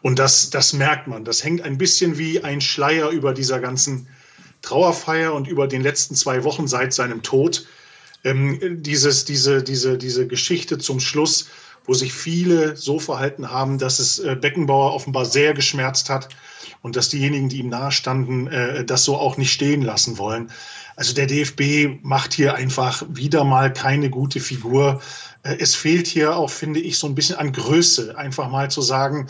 Und 0.00 0.18
das, 0.18 0.50
das 0.50 0.72
merkt 0.72 1.06
man. 1.06 1.24
Das 1.24 1.44
hängt 1.44 1.62
ein 1.62 1.78
bisschen 1.78 2.18
wie 2.18 2.42
ein 2.42 2.60
Schleier 2.60 3.10
über 3.10 3.32
dieser 3.34 3.60
ganzen 3.60 4.08
Trauerfeier 4.62 5.34
und 5.34 5.48
über 5.48 5.66
den 5.66 5.82
letzten 5.82 6.14
zwei 6.14 6.44
Wochen 6.44 6.66
seit 6.66 6.92
seinem 6.92 7.22
Tod. 7.22 7.66
Ähm, 8.24 8.82
dieses, 8.82 9.24
diese, 9.24 9.62
diese, 9.62 9.98
diese 9.98 10.26
Geschichte 10.26 10.78
zum 10.78 11.00
Schluss, 11.00 11.48
wo 11.86 11.94
sich 11.94 12.12
viele 12.12 12.76
so 12.76 12.98
verhalten 12.98 13.50
haben, 13.50 13.78
dass 13.78 13.98
es 13.98 14.18
äh, 14.18 14.36
Beckenbauer 14.36 14.94
offenbar 14.94 15.24
sehr 15.24 15.54
geschmerzt 15.54 16.10
hat 16.10 16.28
und 16.82 16.96
dass 16.96 17.08
diejenigen, 17.08 17.48
die 17.48 17.58
ihm 17.58 17.68
nahestanden, 17.68 18.46
äh, 18.48 18.84
das 18.84 19.04
so 19.04 19.16
auch 19.16 19.36
nicht 19.36 19.52
stehen 19.52 19.82
lassen 19.82 20.18
wollen. 20.18 20.50
Also 20.96 21.14
der 21.14 21.26
DFB 21.26 22.02
macht 22.02 22.34
hier 22.34 22.54
einfach 22.54 23.02
wieder 23.08 23.44
mal 23.44 23.72
keine 23.72 24.10
gute 24.10 24.40
Figur. 24.40 25.00
Äh, 25.42 25.56
es 25.58 25.74
fehlt 25.74 26.06
hier 26.06 26.36
auch, 26.36 26.50
finde 26.50 26.80
ich, 26.80 26.98
so 26.98 27.06
ein 27.06 27.14
bisschen 27.14 27.36
an 27.36 27.52
Größe, 27.52 28.16
einfach 28.16 28.50
mal 28.50 28.70
zu 28.70 28.82
sagen, 28.82 29.28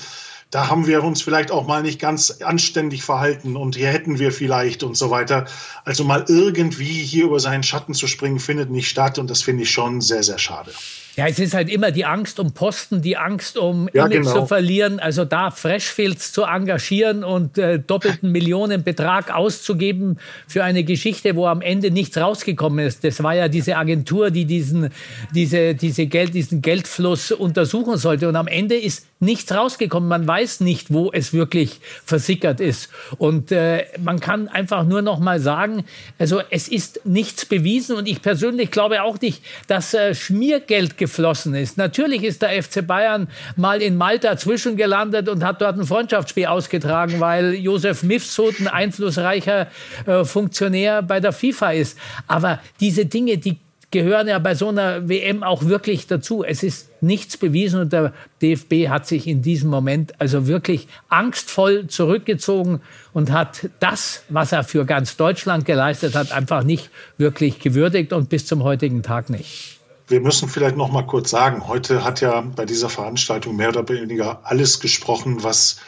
da 0.52 0.68
haben 0.68 0.86
wir 0.86 1.02
uns 1.02 1.22
vielleicht 1.22 1.50
auch 1.50 1.66
mal 1.66 1.82
nicht 1.82 1.98
ganz 1.98 2.42
anständig 2.42 3.02
verhalten 3.02 3.56
und 3.56 3.74
hier 3.74 3.88
hätten 3.88 4.18
wir 4.18 4.32
vielleicht 4.32 4.82
und 4.82 4.98
so 4.98 5.08
weiter. 5.08 5.46
Also 5.86 6.04
mal 6.04 6.26
irgendwie 6.28 6.84
hier 6.84 7.24
über 7.24 7.40
seinen 7.40 7.62
Schatten 7.62 7.94
zu 7.94 8.06
springen, 8.06 8.38
findet 8.38 8.70
nicht 8.70 8.90
statt 8.90 9.18
und 9.18 9.30
das 9.30 9.40
finde 9.40 9.62
ich 9.62 9.70
schon 9.70 10.02
sehr, 10.02 10.22
sehr 10.22 10.38
schade. 10.38 10.70
Ja, 11.14 11.26
es 11.26 11.38
ist 11.38 11.52
halt 11.52 11.68
immer 11.68 11.90
die 11.90 12.06
Angst 12.06 12.40
um 12.40 12.52
Posten, 12.52 13.02
die 13.02 13.18
Angst 13.18 13.58
um 13.58 13.86
ja, 13.92 14.06
Image 14.06 14.22
genau. 14.22 14.32
zu 14.32 14.46
verlieren. 14.46 14.98
Also 14.98 15.26
da 15.26 15.50
Freshfields 15.50 16.32
zu 16.32 16.44
engagieren 16.44 17.22
und 17.22 17.58
äh, 17.58 17.78
doppelten 17.78 18.32
Millionenbetrag 18.32 19.34
auszugeben 19.34 20.18
für 20.48 20.64
eine 20.64 20.84
Geschichte, 20.84 21.36
wo 21.36 21.46
am 21.46 21.60
Ende 21.60 21.90
nichts 21.90 22.16
rausgekommen 22.16 22.86
ist. 22.86 23.04
Das 23.04 23.22
war 23.22 23.34
ja 23.34 23.48
diese 23.48 23.76
Agentur, 23.76 24.30
die 24.30 24.46
diesen, 24.46 24.88
diese, 25.34 25.74
diese 25.74 26.06
Geld, 26.06 26.32
diesen 26.32 26.62
Geldfluss 26.62 27.30
untersuchen 27.30 27.98
sollte. 27.98 28.26
Und 28.26 28.36
am 28.36 28.46
Ende 28.46 28.76
ist 28.76 29.06
nichts 29.20 29.52
rausgekommen. 29.52 30.08
Man 30.08 30.26
weiß 30.26 30.60
nicht, 30.60 30.94
wo 30.94 31.12
es 31.12 31.34
wirklich 31.34 31.80
versickert 32.06 32.58
ist. 32.58 32.88
Und 33.18 33.52
äh, 33.52 33.84
man 34.02 34.18
kann 34.18 34.48
einfach 34.48 34.84
nur 34.84 35.02
noch 35.02 35.18
mal 35.18 35.40
sagen, 35.40 35.84
also 36.18 36.40
es 36.48 36.68
ist 36.68 37.04
nichts 37.04 37.44
bewiesen. 37.44 37.96
Und 37.96 38.08
ich 38.08 38.22
persönlich 38.22 38.70
glaube 38.70 39.02
auch 39.02 39.20
nicht, 39.20 39.42
dass 39.66 39.92
äh, 39.92 40.14
Schmiergeld 40.14 40.96
geflossen 41.02 41.56
ist. 41.56 41.78
Natürlich 41.78 42.22
ist 42.22 42.42
der 42.42 42.62
FC 42.62 42.86
Bayern 42.86 43.26
mal 43.56 43.82
in 43.82 43.96
Malta 43.96 44.36
zwischengelandet 44.36 45.28
und 45.28 45.42
hat 45.42 45.60
dort 45.60 45.76
ein 45.76 45.84
Freundschaftsspiel 45.84 46.46
ausgetragen, 46.46 47.18
weil 47.18 47.54
Josef 47.54 48.04
Mifsud 48.04 48.60
ein 48.60 48.68
einflussreicher 48.68 49.66
äh, 50.06 50.24
Funktionär 50.24 51.02
bei 51.02 51.18
der 51.18 51.32
FIFA 51.32 51.72
ist. 51.72 51.98
Aber 52.28 52.60
diese 52.78 53.04
Dinge, 53.04 53.38
die 53.38 53.58
gehören 53.90 54.28
ja 54.28 54.38
bei 54.38 54.54
so 54.54 54.68
einer 54.68 55.08
WM 55.08 55.42
auch 55.42 55.64
wirklich 55.64 56.06
dazu. 56.06 56.44
Es 56.44 56.62
ist 56.62 56.88
nichts 57.02 57.36
bewiesen 57.36 57.80
und 57.80 57.92
der 57.92 58.12
DFB 58.40 58.88
hat 58.88 59.08
sich 59.08 59.26
in 59.26 59.42
diesem 59.42 59.70
Moment 59.70 60.20
also 60.20 60.46
wirklich 60.46 60.86
angstvoll 61.08 61.88
zurückgezogen 61.88 62.80
und 63.12 63.32
hat 63.32 63.68
das, 63.80 64.22
was 64.28 64.52
er 64.52 64.62
für 64.62 64.86
ganz 64.86 65.16
Deutschland 65.16 65.64
geleistet 65.64 66.14
hat, 66.14 66.30
einfach 66.30 66.62
nicht 66.62 66.90
wirklich 67.18 67.58
gewürdigt 67.58 68.12
und 68.12 68.28
bis 68.28 68.46
zum 68.46 68.62
heutigen 68.62 69.02
Tag 69.02 69.30
nicht. 69.30 69.81
Wir 70.12 70.20
müssen 70.20 70.46
vielleicht 70.46 70.76
noch 70.76 70.92
mal 70.92 71.06
kurz 71.06 71.30
sagen, 71.30 71.66
heute 71.68 72.04
hat 72.04 72.20
ja 72.20 72.42
bei 72.42 72.66
dieser 72.66 72.90
Veranstaltung 72.90 73.56
mehr 73.56 73.70
oder 73.70 73.88
weniger 73.88 74.42
alles 74.44 74.78
gesprochen, 74.78 75.42
was 75.42 75.78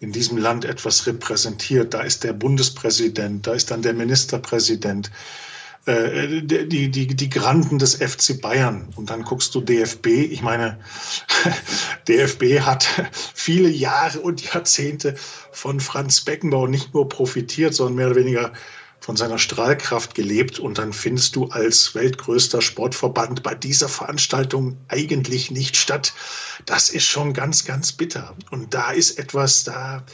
in 0.00 0.10
diesem 0.10 0.36
Land 0.36 0.64
etwas 0.64 1.06
repräsentiert. 1.06 1.94
Da 1.94 2.00
ist 2.00 2.24
der 2.24 2.32
Bundespräsident, 2.32 3.46
da 3.46 3.52
ist 3.52 3.70
dann 3.70 3.82
der 3.82 3.94
Ministerpräsident, 3.94 5.12
äh, 5.86 6.42
die, 6.42 6.90
die, 6.90 7.06
die 7.06 7.30
Granden 7.30 7.78
des 7.78 7.94
FC 7.94 8.40
Bayern. 8.40 8.88
Und 8.96 9.10
dann 9.10 9.22
guckst 9.22 9.54
du 9.54 9.60
DFB. 9.60 10.08
Ich 10.08 10.42
meine, 10.42 10.80
DFB 12.08 12.62
hat 12.62 12.84
viele 13.32 13.68
Jahre 13.68 14.18
und 14.18 14.42
Jahrzehnte 14.42 15.14
von 15.52 15.78
Franz 15.78 16.22
Beckenbauer 16.22 16.66
nicht 16.66 16.94
nur 16.94 17.08
profitiert, 17.08 17.74
sondern 17.74 17.94
mehr 17.94 18.06
oder 18.08 18.16
weniger 18.16 18.52
von 19.00 19.16
seiner 19.16 19.38
Strahlkraft 19.38 20.14
gelebt 20.14 20.58
und 20.58 20.78
dann 20.78 20.92
findest 20.92 21.36
du 21.36 21.46
als 21.46 21.94
weltgrößter 21.94 22.60
Sportverband 22.60 23.42
bei 23.42 23.54
dieser 23.54 23.88
Veranstaltung 23.88 24.76
eigentlich 24.88 25.50
nicht 25.50 25.76
statt. 25.76 26.12
Das 26.66 26.90
ist 26.90 27.04
schon 27.06 27.32
ganz, 27.32 27.64
ganz 27.64 27.92
bitter. 27.92 28.36
Und 28.50 28.74
da 28.74 28.90
ist 28.90 29.18
etwas, 29.18 29.64
da, 29.64 30.04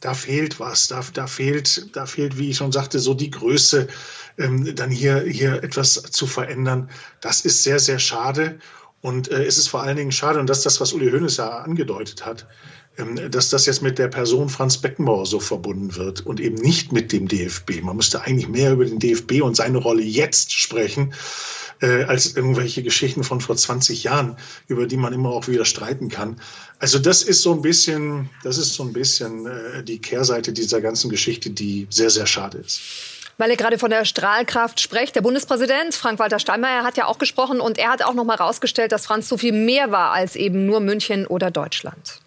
da 0.00 0.14
fehlt 0.14 0.60
was, 0.60 0.88
da, 0.88 1.02
da 1.14 1.26
fehlt, 1.26 1.96
da 1.96 2.06
fehlt, 2.06 2.36
wie 2.36 2.50
ich 2.50 2.56
schon 2.56 2.72
sagte, 2.72 2.98
so 2.98 3.14
die 3.14 3.30
Größe, 3.30 3.88
ähm, 4.38 4.74
dann 4.74 4.90
hier, 4.90 5.20
hier 5.20 5.62
etwas 5.62 5.94
zu 5.94 6.26
verändern. 6.26 6.90
Das 7.20 7.44
ist 7.44 7.62
sehr, 7.62 7.78
sehr 7.78 7.98
schade. 7.98 8.58
Und 9.00 9.30
äh, 9.30 9.44
es 9.44 9.58
ist 9.58 9.68
vor 9.68 9.82
allen 9.82 9.96
Dingen 9.96 10.12
schade, 10.12 10.38
und 10.38 10.48
das 10.48 10.58
ist 10.58 10.66
das, 10.66 10.80
was 10.80 10.92
Uli 10.92 11.10
Hoeneß 11.10 11.36
ja 11.36 11.58
angedeutet 11.58 12.24
hat, 12.24 12.46
dass 13.30 13.48
das 13.48 13.66
jetzt 13.66 13.82
mit 13.82 13.98
der 13.98 14.08
Person 14.08 14.48
Franz 14.48 14.76
Beckenbauer 14.76 15.24
so 15.24 15.40
verbunden 15.40 15.96
wird 15.96 16.26
und 16.26 16.40
eben 16.40 16.56
nicht 16.56 16.92
mit 16.92 17.12
dem 17.12 17.26
DFB. 17.26 17.82
Man 17.82 17.96
müsste 17.96 18.22
eigentlich 18.22 18.48
mehr 18.48 18.72
über 18.72 18.84
den 18.84 18.98
DFB 18.98 19.40
und 19.42 19.56
seine 19.56 19.78
Rolle 19.78 20.02
jetzt 20.02 20.52
sprechen, 20.52 21.14
äh, 21.80 22.04
als 22.04 22.36
irgendwelche 22.36 22.82
Geschichten 22.82 23.24
von 23.24 23.40
vor 23.40 23.56
20 23.56 24.04
Jahren, 24.04 24.36
über 24.68 24.86
die 24.86 24.96
man 24.96 25.12
immer 25.12 25.30
auch 25.30 25.48
wieder 25.48 25.64
streiten 25.64 26.08
kann. 26.08 26.40
Also 26.78 26.98
das 26.98 27.22
ist 27.22 27.42
so 27.42 27.52
ein 27.52 27.62
bisschen, 27.62 28.30
das 28.44 28.58
ist 28.58 28.74
so 28.74 28.82
ein 28.82 28.92
bisschen 28.92 29.46
äh, 29.46 29.82
die 29.82 29.98
Kehrseite 29.98 30.52
dieser 30.52 30.80
ganzen 30.80 31.10
Geschichte, 31.10 31.50
die 31.50 31.86
sehr, 31.90 32.10
sehr 32.10 32.26
schade 32.26 32.58
ist. 32.58 32.80
Weil 33.38 33.50
ihr 33.50 33.56
gerade 33.56 33.78
von 33.78 33.90
der 33.90 34.04
Strahlkraft 34.04 34.80
sprecht. 34.80 35.16
Der 35.16 35.22
Bundespräsident 35.22 35.94
Frank-Walter 35.94 36.38
Steinmeier 36.38 36.84
hat 36.84 36.98
ja 36.98 37.06
auch 37.06 37.18
gesprochen 37.18 37.60
und 37.60 37.78
er 37.78 37.90
hat 37.90 38.04
auch 38.04 38.14
noch 38.14 38.24
mal 38.24 38.38
herausgestellt, 38.38 38.92
dass 38.92 39.06
Franz 39.06 39.28
so 39.28 39.38
viel 39.38 39.52
mehr 39.52 39.90
war 39.90 40.12
als 40.12 40.36
eben 40.36 40.66
nur 40.66 40.80
München 40.80 41.26
oder 41.26 41.50
Deutschland. 41.50 42.21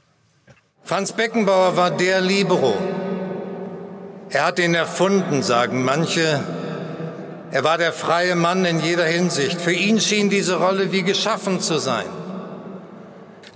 Franz 0.88 1.14
Beckenbauer 1.14 1.76
war 1.78 1.90
der 1.90 2.22
Libero. 2.22 2.76
Er 4.30 4.46
hat 4.46 4.60
ihn 4.60 4.76
erfunden, 4.76 5.42
sagen 5.42 5.84
manche. 5.84 6.44
Er 7.50 7.64
war 7.64 7.80
der 7.80 7.92
freie 7.92 8.36
Mann 8.36 8.66
in 8.66 8.80
jeder 8.80 9.06
Hinsicht. 9.06 9.60
Für 9.60 9.72
ihn 9.72 10.00
schien 10.00 10.30
diese 10.30 10.58
Rolle 10.58 10.92
wie 10.92 11.02
geschaffen 11.02 11.60
zu 11.60 11.80
sein. 11.80 12.06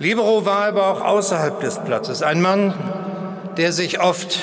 Libero 0.00 0.44
war 0.44 0.64
aber 0.64 0.88
auch 0.88 1.02
außerhalb 1.02 1.60
des 1.60 1.78
Platzes 1.78 2.24
ein 2.24 2.42
Mann, 2.42 2.74
der 3.56 3.72
sich 3.72 4.00
oft 4.00 4.40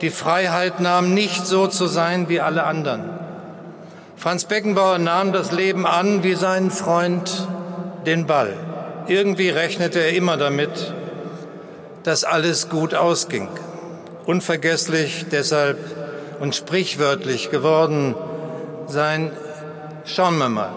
die 0.00 0.08
Freiheit 0.08 0.80
nahm, 0.80 1.12
nicht 1.12 1.46
so 1.46 1.66
zu 1.66 1.86
sein 1.86 2.30
wie 2.30 2.40
alle 2.40 2.64
anderen. 2.64 3.10
Franz 4.16 4.46
Beckenbauer 4.46 4.96
nahm 4.96 5.34
das 5.34 5.52
Leben 5.52 5.84
an 5.84 6.22
wie 6.22 6.34
sein 6.34 6.70
Freund 6.70 7.46
den 8.06 8.26
Ball. 8.26 8.54
Irgendwie 9.06 9.50
rechnete 9.50 9.98
er 9.98 10.14
immer 10.14 10.38
damit, 10.38 10.94
dass 12.04 12.24
alles 12.24 12.68
gut 12.68 12.94
ausging. 12.94 13.48
Unvergesslich 14.26 15.26
deshalb 15.30 15.78
und 16.40 16.54
sprichwörtlich 16.54 17.50
geworden 17.50 18.14
sein 18.86 19.30
Schauen 20.04 20.36
wir 20.38 20.48
mal. 20.48 20.72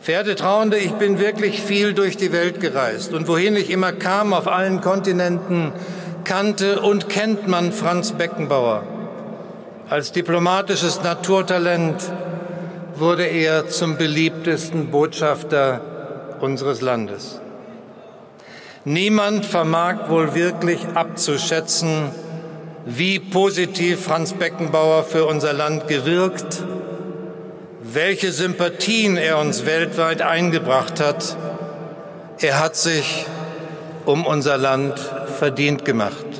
Verehrte 0.00 0.36
Trauende, 0.36 0.78
ich 0.78 0.92
bin 0.92 1.18
wirklich 1.18 1.60
viel 1.60 1.94
durch 1.94 2.16
die 2.16 2.32
Welt 2.32 2.60
gereist 2.60 3.12
und 3.12 3.28
wohin 3.28 3.56
ich 3.56 3.70
immer 3.70 3.92
kam, 3.92 4.32
auf 4.32 4.46
allen 4.46 4.80
Kontinenten, 4.80 5.72
kannte 6.24 6.80
und 6.80 7.08
kennt 7.08 7.48
man 7.48 7.72
Franz 7.72 8.12
Beckenbauer. 8.12 8.84
Als 9.88 10.12
diplomatisches 10.12 11.02
Naturtalent 11.02 12.00
wurde 12.94 13.24
er 13.24 13.68
zum 13.68 13.96
beliebtesten 13.96 14.90
Botschafter 14.90 15.80
unseres 16.40 16.80
Landes. 16.80 17.40
Niemand 18.86 19.44
vermag 19.44 20.08
wohl 20.08 20.34
wirklich 20.34 20.80
abzuschätzen, 20.94 22.12
wie 22.86 23.18
positiv 23.18 24.02
Franz 24.02 24.32
Beckenbauer 24.32 25.04
für 25.04 25.26
unser 25.26 25.52
Land 25.52 25.86
gewirkt, 25.86 26.62
welche 27.82 28.32
Sympathien 28.32 29.18
er 29.18 29.36
uns 29.36 29.66
weltweit 29.66 30.22
eingebracht 30.22 30.98
hat. 30.98 31.36
Er 32.40 32.58
hat 32.58 32.74
sich 32.74 33.26
um 34.06 34.24
unser 34.24 34.56
Land 34.56 34.98
verdient 35.38 35.84
gemacht. 35.84 36.39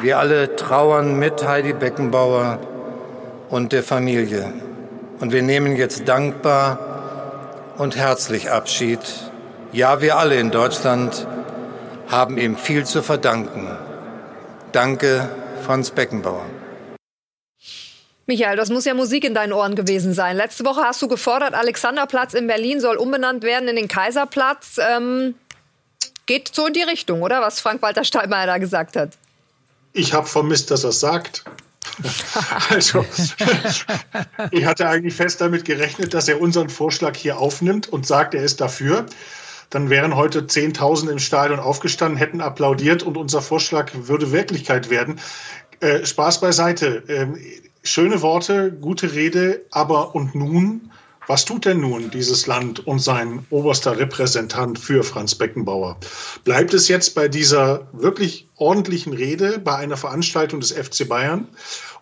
Wir 0.00 0.18
alle 0.18 0.54
trauern 0.54 1.18
mit 1.18 1.44
Heidi 1.44 1.72
Beckenbauer 1.72 2.60
und 3.48 3.72
der 3.72 3.82
Familie. 3.82 4.52
Und 5.18 5.32
wir 5.32 5.42
nehmen 5.42 5.74
jetzt 5.74 6.06
dankbar 6.06 6.78
und 7.78 7.96
herzlich 7.96 8.48
Abschied. 8.48 9.00
Ja, 9.72 10.00
wir 10.00 10.16
alle 10.16 10.36
in 10.36 10.52
Deutschland 10.52 11.26
haben 12.08 12.38
ihm 12.38 12.56
viel 12.56 12.86
zu 12.86 13.02
verdanken. 13.02 13.68
Danke, 14.70 15.28
Franz 15.66 15.90
Beckenbauer. 15.90 16.46
Michael, 18.26 18.56
das 18.56 18.70
muss 18.70 18.84
ja 18.84 18.94
Musik 18.94 19.24
in 19.24 19.34
deinen 19.34 19.52
Ohren 19.52 19.74
gewesen 19.74 20.12
sein. 20.12 20.36
Letzte 20.36 20.64
Woche 20.64 20.82
hast 20.82 21.02
du 21.02 21.08
gefordert, 21.08 21.54
Alexanderplatz 21.54 22.34
in 22.34 22.46
Berlin 22.46 22.80
soll 22.80 22.96
umbenannt 22.96 23.42
werden 23.42 23.68
in 23.68 23.74
den 23.74 23.88
Kaiserplatz. 23.88 24.78
Ähm, 24.78 25.34
geht 26.26 26.54
so 26.54 26.66
in 26.66 26.72
die 26.72 26.82
Richtung, 26.82 27.22
oder? 27.22 27.40
Was 27.40 27.58
Frank-Walter 27.58 28.04
Steinmeier 28.04 28.46
da 28.46 28.58
gesagt 28.58 28.94
hat. 28.94 29.10
Ich 29.92 30.12
habe 30.12 30.26
vermisst, 30.26 30.70
dass 30.70 30.84
er 30.84 30.90
es 30.90 31.00
sagt. 31.00 31.44
also, 32.70 33.04
ich 34.50 34.64
hatte 34.64 34.88
eigentlich 34.88 35.14
fest 35.14 35.40
damit 35.40 35.64
gerechnet, 35.64 36.14
dass 36.14 36.28
er 36.28 36.40
unseren 36.40 36.68
Vorschlag 36.68 37.16
hier 37.16 37.38
aufnimmt 37.38 37.88
und 37.88 38.06
sagt, 38.06 38.34
er 38.34 38.42
ist 38.42 38.60
dafür. 38.60 39.06
Dann 39.70 39.90
wären 39.90 40.16
heute 40.16 40.42
10.000 40.42 41.10
im 41.10 41.18
Stadion 41.18 41.58
aufgestanden, 41.58 42.18
hätten 42.18 42.40
applaudiert 42.40 43.02
und 43.02 43.16
unser 43.16 43.42
Vorschlag 43.42 43.90
würde 43.94 44.32
Wirklichkeit 44.32 44.90
werden. 44.90 45.20
Äh, 45.80 46.06
Spaß 46.06 46.40
beiseite. 46.40 47.02
Ähm, 47.08 47.38
schöne 47.82 48.22
Worte, 48.22 48.72
gute 48.72 49.12
Rede, 49.12 49.62
aber 49.70 50.14
und 50.14 50.34
nun? 50.34 50.90
Was 51.28 51.44
tut 51.44 51.66
denn 51.66 51.80
nun 51.80 52.10
dieses 52.10 52.46
Land 52.46 52.86
und 52.86 53.00
sein 53.00 53.46
oberster 53.50 53.98
Repräsentant 53.98 54.78
für 54.78 55.04
Franz 55.04 55.34
Beckenbauer? 55.34 55.98
Bleibt 56.42 56.72
es 56.72 56.88
jetzt 56.88 57.14
bei 57.14 57.28
dieser 57.28 57.86
wirklich 57.92 58.48
ordentlichen 58.56 59.12
Rede 59.12 59.58
bei 59.58 59.76
einer 59.76 59.98
Veranstaltung 59.98 60.60
des 60.60 60.72
FC 60.72 61.06
Bayern? 61.06 61.46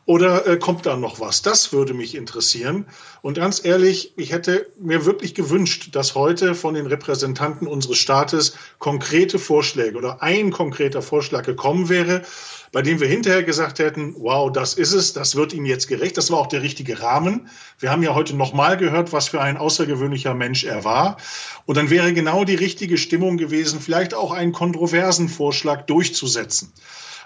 Oder 0.06 0.46
äh, 0.46 0.56
kommt 0.56 0.86
da 0.86 0.96
noch 0.96 1.18
was? 1.18 1.42
Das 1.42 1.72
würde 1.72 1.92
mich 1.92 2.14
interessieren. 2.14 2.86
Und 3.22 3.38
ganz 3.38 3.64
ehrlich, 3.64 4.12
ich 4.16 4.32
hätte 4.32 4.70
mir 4.78 5.04
wirklich 5.04 5.34
gewünscht, 5.34 5.88
dass 5.96 6.14
heute 6.14 6.54
von 6.54 6.74
den 6.74 6.86
Repräsentanten 6.86 7.66
unseres 7.66 7.98
Staates 7.98 8.56
konkrete 8.78 9.40
Vorschläge 9.40 9.98
oder 9.98 10.22
ein 10.22 10.52
konkreter 10.52 11.02
Vorschlag 11.02 11.44
gekommen 11.44 11.88
wäre, 11.88 12.22
bei 12.70 12.82
dem 12.82 13.00
wir 13.00 13.08
hinterher 13.08 13.42
gesagt 13.42 13.80
hätten, 13.80 14.14
wow, 14.18 14.52
das 14.52 14.74
ist 14.74 14.92
es, 14.92 15.12
das 15.12 15.34
wird 15.34 15.52
ihm 15.52 15.64
jetzt 15.64 15.88
gerecht. 15.88 16.16
Das 16.16 16.30
war 16.30 16.38
auch 16.38 16.46
der 16.46 16.62
richtige 16.62 17.02
Rahmen. 17.02 17.48
Wir 17.80 17.90
haben 17.90 18.04
ja 18.04 18.14
heute 18.14 18.36
nochmal 18.36 18.76
gehört, 18.76 19.12
was 19.12 19.26
für 19.26 19.40
ein 19.40 19.56
außergewöhnlicher 19.56 20.34
Mensch 20.34 20.62
er 20.62 20.84
war. 20.84 21.16
Und 21.64 21.76
dann 21.76 21.90
wäre 21.90 22.12
genau 22.12 22.44
die 22.44 22.54
richtige 22.54 22.96
Stimmung 22.96 23.38
gewesen, 23.38 23.80
vielleicht 23.80 24.14
auch 24.14 24.30
einen 24.30 24.52
kontroversen 24.52 25.28
Vorschlag 25.28 25.86
durchzusetzen. 25.86 26.72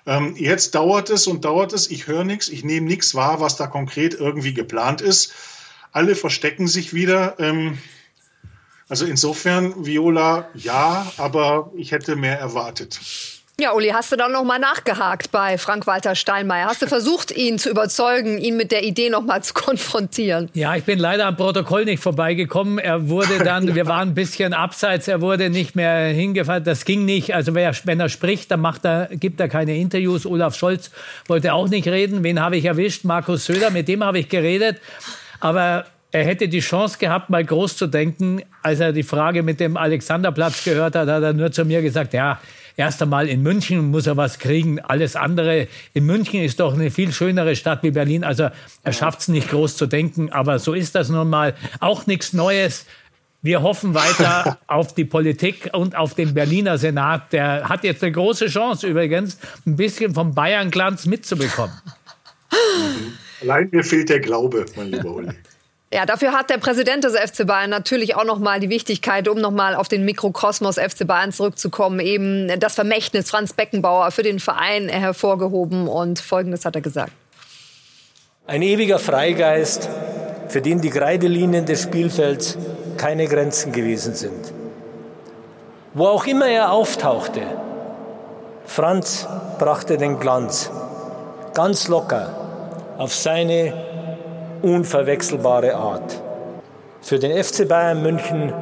Ähm, 0.07 0.35
jetzt 0.37 0.75
dauert 0.75 1.11
es 1.11 1.27
und 1.27 1.45
dauert 1.45 1.73
es. 1.73 1.91
Ich 1.91 2.07
höre 2.07 2.25
nichts, 2.25 2.49
ich 2.49 2.65
nehme 2.65 2.87
nichts 2.87 3.15
wahr, 3.15 3.41
was 3.41 3.57
da 3.57 3.67
konkret 3.67 4.15
irgendwie 4.15 4.55
geplant 4.55 5.01
ist. 5.01 5.33
Alle 5.93 6.15
verstecken 6.15 6.69
sich 6.69 6.95
wieder. 6.95 7.39
Ähm, 7.39 7.79
also 8.89 9.05
insofern, 9.05 9.87
Viola, 9.87 10.49
ja, 10.55 11.11
aber 11.17 11.71
ich 11.77 11.93
hätte 11.93 12.17
mehr 12.17 12.39
erwartet. 12.39 13.01
Ja, 13.61 13.75
Uli, 13.75 13.89
hast 13.89 14.11
du 14.11 14.17
dann 14.17 14.33
noch 14.33 14.43
mal 14.43 14.59
nachgehakt 14.59 15.33
bei 15.33 15.59
Frank-Walter 15.59 16.15
Steinmeier? 16.15 16.69
Hast 16.69 16.81
du 16.81 16.87
versucht, 16.87 17.31
ihn 17.31 17.59
zu 17.59 17.69
überzeugen, 17.69 18.39
ihn 18.39 18.57
mit 18.57 18.73
der 18.73 18.85
Idee 18.85 19.11
noch 19.11 19.21
mal 19.21 19.43
zu 19.43 19.53
konfrontieren? 19.55 20.49
Ja, 20.55 20.77
ich 20.77 20.85
bin 20.85 20.99
leider 20.99 21.27
am 21.27 21.37
Protokoll 21.37 21.85
nicht 21.85 22.03
vorbeigekommen. 22.03 22.79
Er 22.79 23.11
wurde 23.11 23.45
dann, 23.45 23.75
wir 23.75 23.85
waren 23.85 24.09
ein 24.09 24.15
bisschen 24.15 24.55
abseits, 24.55 25.09
er 25.09 25.21
wurde 25.21 25.51
nicht 25.51 25.77
mehr 25.77 26.07
hingefallen. 26.07 26.65
Das 26.65 26.87
ging 26.87 27.05
nicht. 27.05 27.35
Also 27.35 27.53
wenn 27.53 27.65
er, 27.65 27.75
wenn 27.85 28.01
er 28.01 28.09
spricht, 28.09 28.51
dann 28.51 28.61
macht 28.61 28.87
er, 28.87 29.11
gibt 29.13 29.39
er 29.41 29.51
keine 29.51 29.77
Interviews. 29.77 30.25
Olaf 30.25 30.57
Scholz 30.57 30.91
wollte 31.27 31.53
auch 31.53 31.69
nicht 31.69 31.87
reden. 31.87 32.25
Wen 32.25 32.41
habe 32.41 32.57
ich 32.57 32.65
erwischt? 32.65 33.05
Markus 33.05 33.45
Söder, 33.45 33.71
mit 33.71 33.89
dem 33.89 34.03
habe 34.03 34.21
ich 34.21 34.31
geredet. 34.31 34.81
Aber 35.39 35.85
er 36.13 36.25
hätte 36.25 36.49
die 36.49 36.61
Chance 36.61 36.97
gehabt, 36.99 37.29
mal 37.29 37.45
groß 37.45 37.77
zu 37.77 37.89
denken. 37.89 38.41
Als 38.63 38.81
er 38.81 38.95
die 38.95 39.03
Frage 39.03 39.43
mit 39.43 39.61
dem 39.61 39.77
Alexanderplatz 39.77 40.65
gehört 40.65 40.97
hat, 40.97 41.09
hat 41.09 41.23
er 41.23 41.35
nur 41.35 41.53
zu 41.53 41.67
mir 41.67 41.83
gesagt, 41.83 42.15
ja, 42.15 42.41
erst 42.77 43.03
einmal 43.03 43.29
in 43.29 43.43
München 43.43 43.91
muss 43.91 44.07
er 44.07 44.17
was 44.17 44.39
kriegen. 44.39 44.81
Alles 44.81 45.17
andere, 45.17 45.69
in 45.95 46.07
München 46.07 46.43
ist 46.43 46.61
doch 46.61 46.75
eine 46.75 46.91
viel 46.91 47.13
schönere 47.13 47.57
Stadt 47.57 47.83
wie 47.83 47.91
Berlin. 47.91 48.25
Also 48.25 48.49
er 48.83 48.93
schafft 48.93 49.21
es 49.21 49.29
nicht 49.29 49.51
groß 49.51 49.77
zu 49.77 49.87
denken, 49.87 50.31
aber 50.31 50.59
so 50.59 50.75
ist 50.75 50.95
das 50.95 51.09
nun 51.09 51.29
mal. 51.29 51.55
Auch 51.81 52.07
nichts 52.07 52.33
Neues. 52.33 52.87
Wir 53.43 53.63
hoffen 53.63 53.95
weiter 53.95 54.59
auf 54.67 54.95
die 54.95 55.05
Politik 55.05 55.71
und 55.73 55.97
auf 55.97 56.15
den 56.15 56.35
Berliner 56.35 56.77
Senat. 56.77 57.33
Der 57.33 57.69
hat 57.69 57.85
jetzt 57.85 58.03
eine 58.03 58.13
große 58.13 58.47
Chance 58.49 58.87
übrigens, 58.87 59.39
ein 59.67 59.77
bisschen 59.77 60.15
vom 60.15 60.35
Bayern-Glanz 60.35 61.07
mitzubekommen. 61.07 61.75
Allein 63.41 63.69
mir 63.73 63.83
fehlt 63.83 64.11
der 64.11 64.21
Glaube, 64.21 64.67
mein 64.77 64.89
lieber 64.89 65.11
Uli. 65.11 65.33
Ja, 65.93 66.07
dafür 66.07 66.33
hat 66.33 66.51
der 66.51 66.59
Präsident 66.59 67.03
des 67.03 67.17
FC 67.17 67.45
Bayern 67.45 67.69
natürlich 67.69 68.15
auch 68.15 68.25
nochmal 68.25 68.61
die 68.61 68.69
Wichtigkeit, 68.69 69.27
um 69.27 69.41
nochmal 69.41 69.75
auf 69.75 69.89
den 69.89 70.05
Mikrokosmos 70.05 70.77
FC 70.77 71.05
Bayern 71.05 71.33
zurückzukommen, 71.33 71.99
eben 71.99 72.61
das 72.61 72.77
Vermächtnis 72.77 73.29
Franz 73.29 73.55
Beckenbauer 73.55 74.13
für 74.13 74.23
den 74.23 74.39
Verein 74.39 74.89
hervorgehoben. 74.89 75.89
Und 75.89 76.21
Folgendes 76.21 76.65
hat 76.65 76.77
er 76.77 76.81
gesagt. 76.81 77.11
Ein 78.47 78.63
ewiger 78.63 79.01
Freigeist, 79.01 79.89
für 80.47 80.63
den 80.63 80.81
die 80.81 80.91
Kreidelinien 80.91 81.67
des 81.67 81.83
Spielfelds 81.83 82.57
keine 82.97 83.27
Grenzen 83.27 83.73
gewesen 83.73 84.15
sind. 84.15 84.53
Wo 85.93 86.07
auch 86.07 86.25
immer 86.25 86.47
er 86.47 86.71
auftauchte, 86.71 87.43
Franz 88.65 89.27
brachte 89.59 89.99
den 89.99 90.21
Glanz, 90.21 90.71
ganz 91.53 91.89
locker, 91.89 92.37
auf 92.97 93.13
seine 93.13 93.90
unverwechselbare 94.63 95.75
Art. 95.75 96.21
Für 97.03 97.19
den 97.19 97.43
FC 97.43 97.67
Bayern 97.67 98.03
München 98.03 98.53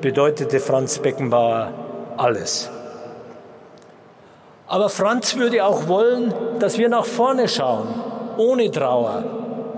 bedeutete 0.00 0.60
Franz 0.60 0.98
Beckenbauer 0.98 1.72
alles. 2.16 2.70
Aber 4.66 4.88
Franz 4.88 5.36
würde 5.36 5.64
auch 5.64 5.88
wollen, 5.88 6.34
dass 6.58 6.78
wir 6.78 6.88
nach 6.88 7.04
vorne 7.04 7.48
schauen, 7.48 7.88
ohne 8.36 8.70
Trauer, 8.70 9.24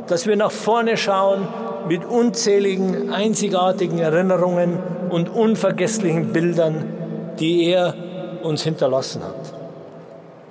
dass 0.07 0.27
wir 0.27 0.37
nach 0.37 0.51
vorne 0.51 0.97
schauen 0.97 1.47
mit 1.89 2.05
unzähligen 2.05 3.13
einzigartigen 3.13 3.99
Erinnerungen 3.99 4.79
und 5.11 5.29
unvergesslichen 5.29 6.33
Bildern, 6.33 7.35
die 7.39 7.67
er 7.67 7.95
uns 8.43 8.63
hinterlassen 8.63 9.23
hat. 9.23 9.55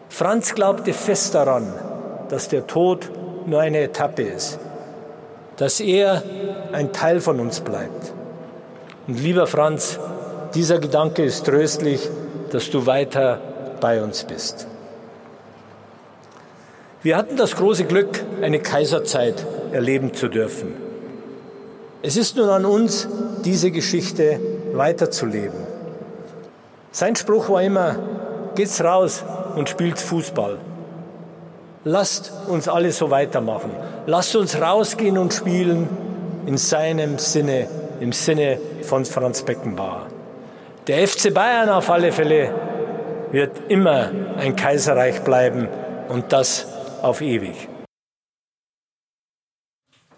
Franz 0.10 0.54
glaubte 0.54 0.94
fest 0.94 1.34
daran, 1.36 1.74
dass 2.30 2.48
der 2.48 2.68
Tod 2.68 3.10
nur 3.46 3.60
eine 3.60 3.80
Etappe 3.80 4.22
ist 4.22 4.60
dass 5.58 5.80
er 5.80 6.24
ein 6.72 6.91
Teil 6.91 7.22
von 7.22 7.39
uns 7.39 7.62
bleibt. 7.62 8.13
Und 9.08 9.22
lieber 9.22 9.48
Franz, 9.48 10.00
dieser 10.54 10.80
Gedanke 10.80 11.24
ist 11.24 11.46
tröstlich, 11.46 12.10
dass 12.52 12.70
du 12.70 12.86
weiter 12.86 13.39
bei 13.80 14.02
uns 14.02 14.24
bist. 14.24 14.68
Wir 17.04 17.18
hatten 17.18 17.38
das 17.38 17.56
große 17.56 17.86
Glück, 17.86 18.24
eine 18.41 18.60
Kaiserzeit 18.60 19.46
erleben 19.72 20.13
zu 20.13 20.28
dürfen. 20.28 20.74
Es 22.02 22.18
ist 22.18 22.36
nun 22.38 22.50
an 22.50 22.65
uns, 22.65 23.08
diese 23.44 23.72
Geschichte 23.72 24.39
weiterzuleben. 24.74 25.60
Sein 26.91 27.15
Spruch 27.15 27.50
war 27.50 27.62
immer, 27.62 27.98
geht's 28.56 28.84
raus 28.84 29.24
und 29.56 29.70
spielt 29.70 30.00
Fußball. 30.00 30.58
Lasst 31.84 32.32
uns 32.48 32.68
alle 32.68 32.91
so 32.91 33.12
weitermachen. 33.12 33.72
Lasst 34.08 34.36
uns 34.36 34.62
rausgehen 34.62 35.18
und 35.18 35.34
spielen 35.34 35.89
in 36.46 36.58
seinem 36.58 37.18
Sinne, 37.18 37.68
im 38.00 38.12
Sinne 38.12 38.60
von 38.84 39.04
Franz 39.04 39.41
Beckenbauer. 39.41 40.08
Der 40.86 41.08
FC 41.08 41.34
Bayern 41.34 41.70
auf 41.70 41.89
alle 41.89 42.12
Fälle 42.12 42.54
wird 43.32 43.60
immer 43.68 44.12
ein 44.38 44.56
Kaiserreich 44.56 45.22
bleiben 45.22 45.68
und 46.08 46.32
das 46.32 46.68
auf 47.02 47.22
ewig. 47.22 47.68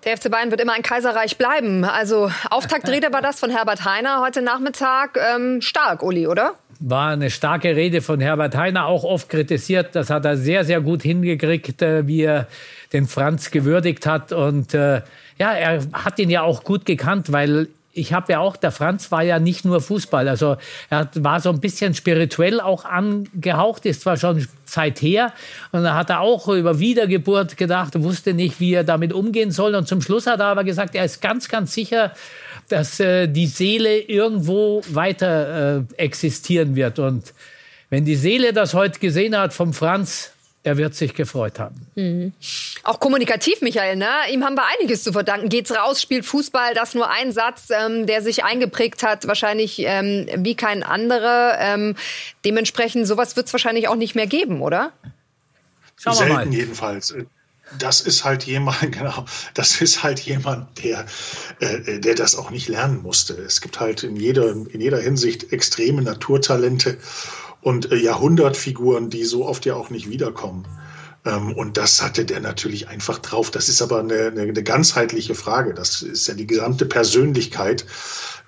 Der 0.04 0.18
FC 0.18 0.30
Bayern 0.30 0.52
wird 0.52 0.60
immer 0.60 0.74
ein 0.74 0.84
Kaiserreich 0.84 1.38
bleiben. 1.38 1.86
Also 1.86 2.30
Auftaktrede 2.50 3.14
war 3.14 3.22
das 3.22 3.40
von 3.40 3.50
Herbert 3.50 3.86
Heiner 3.86 4.22
heute 4.22 4.42
Nachmittag. 4.42 5.18
Ähm, 5.18 5.62
stark, 5.62 6.04
Uli, 6.04 6.28
oder? 6.28 6.56
War 6.82 7.12
eine 7.12 7.30
starke 7.30 7.76
Rede 7.76 8.02
von 8.02 8.20
Herbert 8.20 8.56
Heiner, 8.56 8.86
auch 8.86 9.06
oft 9.06 9.30
kritisiert. 9.30 9.96
Das 9.96 10.10
hat 10.10 10.26
er 10.26 10.36
sehr, 10.36 10.66
sehr 10.66 10.82
gut 10.82 11.04
hingekriegt, 11.04 11.82
äh, 11.82 12.06
wie 12.06 12.24
er 12.24 12.48
den 12.94 13.08
Franz 13.08 13.52
gewürdigt 13.52 14.06
hat. 14.06 14.32
Und 14.32 14.74
äh, 14.74 15.02
ja, 15.38 15.54
er 15.54 15.82
hat 15.94 16.20
ihn 16.20 16.30
ja 16.30 16.42
auch 16.44 16.64
gut 16.64 16.86
gekannt, 16.86 17.32
weil 17.32 17.68
ich 17.98 18.14
habe 18.14 18.32
ja 18.32 18.40
auch, 18.40 18.56
der 18.56 18.72
Franz 18.72 19.12
war 19.12 19.24
ja 19.24 19.40
nicht 19.40 19.66
nur 19.66 19.82
Fußball. 19.82 20.28
Also 20.28 20.58
er 20.90 21.10
war 21.16 21.40
so 21.40 21.50
ein 21.50 21.60
bisschen 21.60 21.96
spirituell 21.96 22.62
auch 22.62 22.86
angehaucht, 22.86 23.86
ist 23.86 24.02
zwar 24.02 24.18
schon 24.18 24.48
Zeit 24.66 25.02
her. 25.02 25.34
Und 25.72 25.84
da 25.84 25.96
hat 25.96 26.12
er 26.12 26.22
auch 26.22 26.48
über 26.48 26.80
Wiedergeburt 26.80 27.58
gedacht, 27.58 28.00
wusste 28.02 28.34
nicht, 28.34 28.60
wie 28.60 28.74
er 28.74 28.84
damit 28.84 29.14
umgehen 29.14 29.52
soll. 29.52 29.74
Und 29.76 29.88
zum 29.88 30.02
Schluss 30.02 30.28
hat 30.28 30.40
er 30.40 30.46
aber 30.46 30.64
gesagt, 30.64 30.94
er 30.96 31.06
ist 31.06 31.22
ganz, 31.22 31.50
ganz 31.50 31.74
sicher, 31.74 32.14
dass 32.70 33.00
äh, 33.00 33.28
die 33.28 33.48
Seele 33.48 34.00
irgendwo 34.00 34.82
weiter 34.90 35.78
äh, 35.78 35.84
existieren 35.98 36.76
wird. 36.76 37.00
Und 37.00 37.34
wenn 37.90 38.06
die 38.06 38.16
Seele 38.16 38.54
das 38.54 38.74
heute 38.74 39.00
gesehen 39.00 39.38
hat 39.38 39.54
vom 39.54 39.74
Franz, 39.74 40.34
er 40.68 40.76
wird 40.76 40.96
sich 40.96 41.14
gefreut 41.14 41.60
haben. 41.60 41.88
Mhm. 41.96 42.34
Auch 42.84 43.00
kommunikativ, 43.00 43.62
Michael, 43.62 43.96
ne? 43.96 44.10
ihm 44.32 44.44
haben 44.44 44.56
wir 44.56 44.66
einiges 44.78 45.02
zu 45.02 45.14
verdanken. 45.14 45.48
Geht's 45.48 45.72
raus, 45.72 46.02
spielt 46.02 46.26
Fußball, 46.26 46.74
das 46.74 46.94
nur 46.94 47.10
ein 47.10 47.32
Satz, 47.32 47.70
ähm, 47.70 48.06
der 48.06 48.22
sich 48.22 48.44
eingeprägt 48.44 49.02
hat, 49.02 49.28
wahrscheinlich 49.28 49.80
ähm, 49.80 50.28
wie 50.40 50.56
kein 50.56 50.84
anderer. 50.84 51.58
Ähm, 51.60 51.96
dementsprechend, 52.44 53.08
sowas 53.08 53.38
wird 53.38 53.48
es 53.48 53.54
wahrscheinlich 53.54 53.88
auch 53.88 53.96
nicht 53.96 54.14
mehr 54.14 54.28
geben, 54.28 54.62
oder? 54.62 54.92
Schauen 55.96 56.16
Selten 56.16 56.32
wir 56.34 56.46
mal. 56.46 56.54
jedenfalls. 56.54 57.16
Das 57.80 58.02
ist 58.02 58.26
halt 58.26 58.44
jemand, 58.44 58.82
genau, 58.92 59.24
das 59.54 59.80
ist 59.80 60.04
halt 60.04 60.20
jemand, 60.20 60.84
der, 60.84 61.06
äh, 61.62 62.00
der 62.00 62.16
das 62.16 62.36
auch 62.36 62.50
nicht 62.50 62.68
lernen 62.68 63.02
musste. 63.02 63.36
Es 63.36 63.62
gibt 63.62 63.80
halt 63.80 64.04
in 64.04 64.18
jeder, 64.18 64.50
in 64.50 64.82
jeder 64.82 65.00
Hinsicht 65.00 65.54
extreme 65.54 66.02
Naturtalente 66.02 66.98
und 67.62 67.92
äh, 67.92 67.96
Jahrhundertfiguren, 67.96 69.10
die 69.10 69.24
so 69.24 69.46
oft 69.46 69.66
ja 69.66 69.76
auch 69.76 69.90
nicht 69.90 70.10
wiederkommen. 70.10 70.68
Ähm, 71.26 71.54
und 71.54 71.78
das 71.78 72.02
hatte 72.02 72.26
der 72.26 72.40
natürlich 72.40 72.88
einfach 72.88 73.20
drauf. 73.20 73.52
Das 73.52 73.70
ist 73.70 73.82
aber 73.82 74.00
eine, 74.00 74.28
eine, 74.28 74.42
eine 74.42 74.64
ganzheitliche 74.64 75.36
Frage. 75.36 75.74
Das 75.74 76.02
ist 76.02 76.28
ja 76.28 76.34
die 76.34 76.48
gesamte 76.48 76.86
Persönlichkeit. 76.86 77.86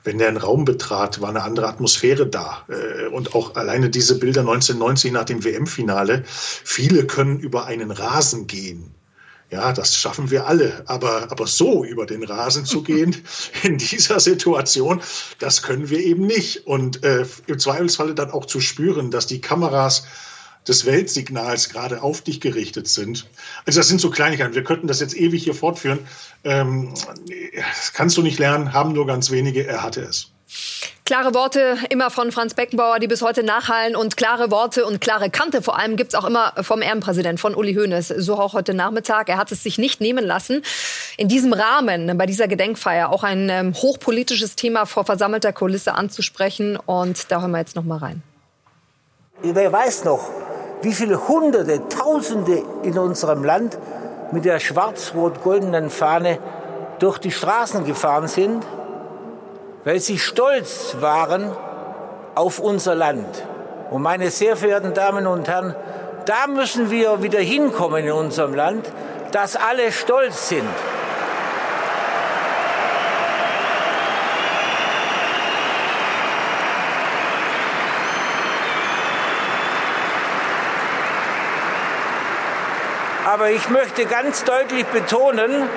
Wenn 0.03 0.19
er 0.19 0.29
einen 0.29 0.37
Raum 0.37 0.63
betrat, 0.63 1.19
war 1.21 1.29
eine 1.29 1.43
andere 1.43 1.67
Atmosphäre 1.67 2.27
da. 2.27 2.65
Äh, 2.69 3.07
und 3.07 3.35
auch 3.35 3.55
alleine 3.55 3.89
diese 3.89 4.17
Bilder 4.19 4.41
1990 4.41 5.11
nach 5.11 5.25
dem 5.25 5.43
WM-Finale. 5.43 6.23
Viele 6.25 7.05
können 7.05 7.39
über 7.39 7.65
einen 7.65 7.91
Rasen 7.91 8.47
gehen. 8.47 8.95
Ja, 9.51 9.73
das 9.73 9.97
schaffen 9.97 10.29
wir 10.29 10.45
alle. 10.45 10.83
Aber, 10.85 11.31
aber 11.31 11.47
so 11.47 11.83
über 11.83 12.05
den 12.05 12.23
Rasen 12.23 12.65
zu 12.65 12.83
gehen 12.83 13.15
in 13.63 13.77
dieser 13.77 14.19
Situation, 14.19 15.01
das 15.39 15.63
können 15.63 15.89
wir 15.89 15.99
eben 15.99 16.27
nicht. 16.27 16.67
Und 16.67 17.03
äh, 17.03 17.25
im 17.47 17.57
Zweifelsfalle 17.59 18.13
dann 18.13 18.31
auch 18.31 18.45
zu 18.45 18.59
spüren, 18.61 19.09
dass 19.09 19.25
die 19.25 19.41
Kameras 19.41 20.03
des 20.67 20.85
Weltsignals 20.85 21.69
gerade 21.69 22.03
auf 22.03 22.21
dich 22.21 22.41
gerichtet 22.41 22.87
sind. 22.87 23.27
Also 23.65 23.79
das 23.79 23.87
sind 23.87 23.99
so 23.99 24.11
Kleinigkeiten. 24.11 24.53
Wir 24.53 24.63
könnten 24.63 24.87
das 24.87 24.99
jetzt 24.99 25.15
ewig 25.15 25.43
hier 25.43 25.55
fortführen. 25.55 25.99
Ähm, 26.43 26.93
das 27.55 27.93
kannst 27.93 28.17
du 28.17 28.21
nicht 28.21 28.37
lernen, 28.37 28.73
haben 28.73 28.93
nur 28.93 29.07
ganz 29.07 29.31
wenige. 29.31 29.65
Er 29.65 29.81
hatte 29.81 30.01
es. 30.01 30.31
Klare 31.09 31.33
Worte 31.33 31.75
immer 31.89 32.11
von 32.11 32.31
Franz 32.31 32.53
Beckenbauer, 32.53 32.99
die 32.99 33.07
bis 33.07 33.23
heute 33.23 33.41
nachhallen. 33.41 33.95
Und 33.95 34.15
klare 34.15 34.51
Worte 34.51 34.85
und 34.85 35.01
klare 35.01 35.31
Kante 35.31 35.63
vor 35.63 35.77
allem 35.77 35.95
gibt 35.95 36.13
es 36.13 36.15
auch 36.19 36.23
immer 36.23 36.53
vom 36.61 36.83
Ehrenpräsident, 36.83 37.39
von 37.39 37.55
Uli 37.55 37.73
Hoeneß. 37.73 38.09
So 38.09 38.35
auch 38.35 38.53
heute 38.53 38.75
Nachmittag. 38.75 39.27
Er 39.27 39.37
hat 39.37 39.51
es 39.51 39.63
sich 39.63 39.79
nicht 39.79 40.01
nehmen 40.01 40.23
lassen, 40.23 40.61
in 41.17 41.27
diesem 41.27 41.51
Rahmen, 41.51 42.15
bei 42.15 42.27
dieser 42.27 42.47
Gedenkfeier, 42.47 43.09
auch 43.09 43.23
ein 43.23 43.49
ähm, 43.49 43.73
hochpolitisches 43.73 44.55
Thema 44.55 44.85
vor 44.85 45.03
versammelter 45.03 45.51
Kulisse 45.51 45.95
anzusprechen. 45.95 46.77
Und 46.77 47.31
da 47.31 47.41
hören 47.41 47.51
wir 47.51 47.59
jetzt 47.59 47.75
noch 47.75 47.85
mal 47.85 47.97
rein. 47.97 48.21
Wer 49.41 49.71
weiß 49.71 50.03
noch, 50.03 50.29
wie 50.83 50.93
viele 50.93 51.27
Hunderte, 51.27 51.87
Tausende 51.89 52.61
in 52.83 52.99
unserem 52.99 53.43
Land 53.43 53.79
mit 54.31 54.45
der 54.45 54.59
schwarz-rot-goldenen 54.59 55.89
Fahne 55.89 56.37
durch 56.99 57.17
die 57.17 57.31
Straßen 57.31 57.83
gefahren 57.85 58.27
sind 58.27 58.63
weil 59.83 59.99
sie 59.99 60.19
stolz 60.19 60.97
waren 60.99 61.55
auf 62.35 62.59
unser 62.59 62.95
Land. 62.95 63.43
Und 63.89 64.01
meine 64.01 64.29
sehr 64.29 64.55
verehrten 64.55 64.93
Damen 64.93 65.25
und 65.27 65.47
Herren, 65.47 65.75
da 66.25 66.47
müssen 66.47 66.91
wir 66.91 67.23
wieder 67.23 67.39
hinkommen 67.39 68.05
in 68.05 68.11
unserem 68.11 68.53
Land, 68.53 68.85
dass 69.31 69.55
alle 69.55 69.91
stolz 69.91 70.49
sind. 70.49 70.67
Aber 83.25 83.51
ich 83.51 83.69
möchte 83.69 84.05
ganz 84.05 84.43
deutlich 84.43 84.87
betonen, 84.87 85.69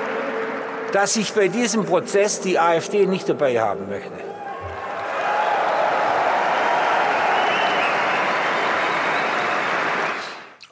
dass 0.93 1.15
ich 1.15 1.33
bei 1.33 1.47
diesem 1.47 1.85
Prozess 1.85 2.39
die 2.39 2.59
AfD 2.59 3.07
nicht 3.07 3.27
dabei 3.27 3.59
haben 3.59 3.89
möchte. 3.89 4.11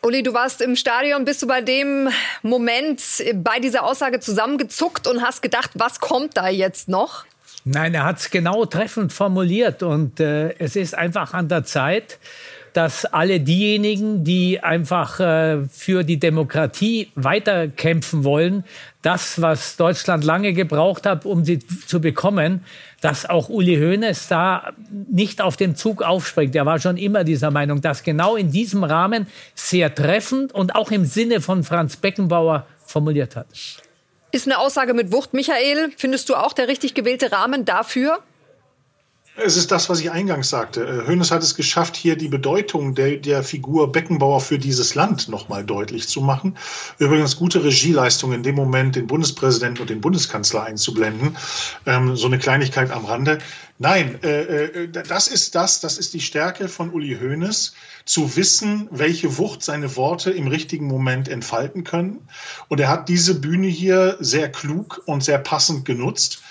Uli, 0.03 0.23
du 0.23 0.33
warst 0.33 0.61
im 0.61 0.75
Stadion, 0.75 1.25
bist 1.25 1.41
du 1.41 1.47
bei 1.47 1.61
dem 1.61 2.09
Moment 2.43 3.01
bei 3.35 3.59
dieser 3.59 3.83
Aussage 3.83 4.19
zusammengezuckt 4.19 5.07
und 5.07 5.21
hast 5.21 5.41
gedacht, 5.41 5.71
was 5.75 5.99
kommt 5.99 6.37
da 6.37 6.49
jetzt 6.49 6.87
noch? 6.87 7.25
Nein, 7.63 7.93
er 7.93 8.05
hat 8.05 8.19
es 8.19 8.31
genau 8.31 8.65
treffend 8.65 9.13
formuliert 9.13 9.83
und 9.83 10.19
äh, 10.19 10.55
es 10.57 10.75
ist 10.75 10.95
einfach 10.95 11.33
an 11.33 11.47
der 11.47 11.63
Zeit, 11.63 12.17
dass 12.73 13.05
alle 13.05 13.39
diejenigen, 13.39 14.23
die 14.23 14.61
einfach 14.61 15.19
äh, 15.19 15.67
für 15.69 16.03
die 16.03 16.19
Demokratie 16.19 17.11
weiterkämpfen 17.15 18.23
wollen, 18.23 18.63
das, 19.01 19.41
was 19.41 19.77
Deutschland 19.77 20.23
lange 20.23 20.53
gebraucht 20.53 21.05
hat, 21.05 21.25
um 21.25 21.43
sie 21.43 21.59
zu 21.59 21.99
bekommen, 21.99 22.63
dass 23.01 23.27
auch 23.27 23.49
Uli 23.49 23.77
Hoeneß 23.77 24.27
da 24.27 24.73
nicht 25.09 25.41
auf 25.41 25.57
den 25.57 25.75
Zug 25.75 26.03
aufspringt. 26.03 26.55
Er 26.55 26.65
war 26.65 26.79
schon 26.79 26.97
immer 26.97 27.23
dieser 27.23 27.51
Meinung, 27.51 27.81
dass 27.81 28.03
genau 28.03 28.35
in 28.35 28.51
diesem 28.51 28.83
Rahmen 28.83 29.27
sehr 29.55 29.93
treffend 29.93 30.53
und 30.53 30.75
auch 30.75 30.91
im 30.91 31.05
Sinne 31.05 31.41
von 31.41 31.63
Franz 31.63 31.97
Beckenbauer 31.97 32.67
formuliert 32.85 33.35
hat. 33.35 33.47
Ist 34.31 34.47
eine 34.47 34.59
Aussage 34.59 34.93
mit 34.93 35.11
Wucht. 35.11 35.33
Michael, 35.33 35.91
findest 35.97 36.29
du 36.29 36.35
auch 36.35 36.53
der 36.53 36.67
richtig 36.67 36.93
gewählte 36.93 37.31
Rahmen 37.31 37.65
dafür? 37.65 38.19
Es 39.37 39.55
ist 39.55 39.71
das, 39.71 39.89
was 39.89 40.01
ich 40.01 40.11
eingangs 40.11 40.49
sagte. 40.49 40.81
Äh, 40.81 41.07
Hönes 41.07 41.31
hat 41.31 41.41
es 41.41 41.55
geschafft, 41.55 41.95
hier 41.95 42.17
die 42.17 42.27
Bedeutung 42.27 42.95
der, 42.95 43.15
der 43.15 43.43
Figur 43.43 43.89
Beckenbauer 43.91 44.41
für 44.41 44.59
dieses 44.59 44.93
Land 44.93 45.29
nochmal 45.29 45.63
deutlich 45.63 46.09
zu 46.09 46.19
machen. 46.19 46.57
Übrigens 46.97 47.37
gute 47.37 47.63
Regieleistung 47.63 48.33
in 48.33 48.43
dem 48.43 48.55
Moment, 48.55 48.97
den 48.97 49.07
Bundespräsidenten 49.07 49.81
und 49.81 49.89
den 49.89 50.01
Bundeskanzler 50.01 50.63
einzublenden. 50.63 51.37
Ähm, 51.85 52.17
so 52.17 52.27
eine 52.27 52.39
Kleinigkeit 52.39 52.91
am 52.91 53.05
Rande. 53.05 53.37
Nein, 53.79 54.21
äh, 54.21 54.65
äh, 54.65 54.89
das 54.89 55.29
ist 55.29 55.55
das, 55.55 55.79
das 55.79 55.97
ist 55.97 56.13
die 56.13 56.19
Stärke 56.19 56.67
von 56.67 56.91
Uli 56.91 57.17
Hoeneß, 57.17 57.73
zu 58.03 58.35
wissen, 58.35 58.89
welche 58.91 59.37
Wucht 59.37 59.63
seine 59.63 59.95
Worte 59.95 60.31
im 60.31 60.47
richtigen 60.47 60.87
Moment 60.87 61.29
entfalten 61.29 61.85
können. 61.85 62.27
Und 62.67 62.81
er 62.81 62.89
hat 62.89 63.07
diese 63.07 63.39
Bühne 63.39 63.67
hier 63.67 64.17
sehr 64.19 64.51
klug 64.51 65.01
und 65.05 65.23
sehr 65.23 65.37
passend 65.37 65.85
genutzt. 65.85 66.41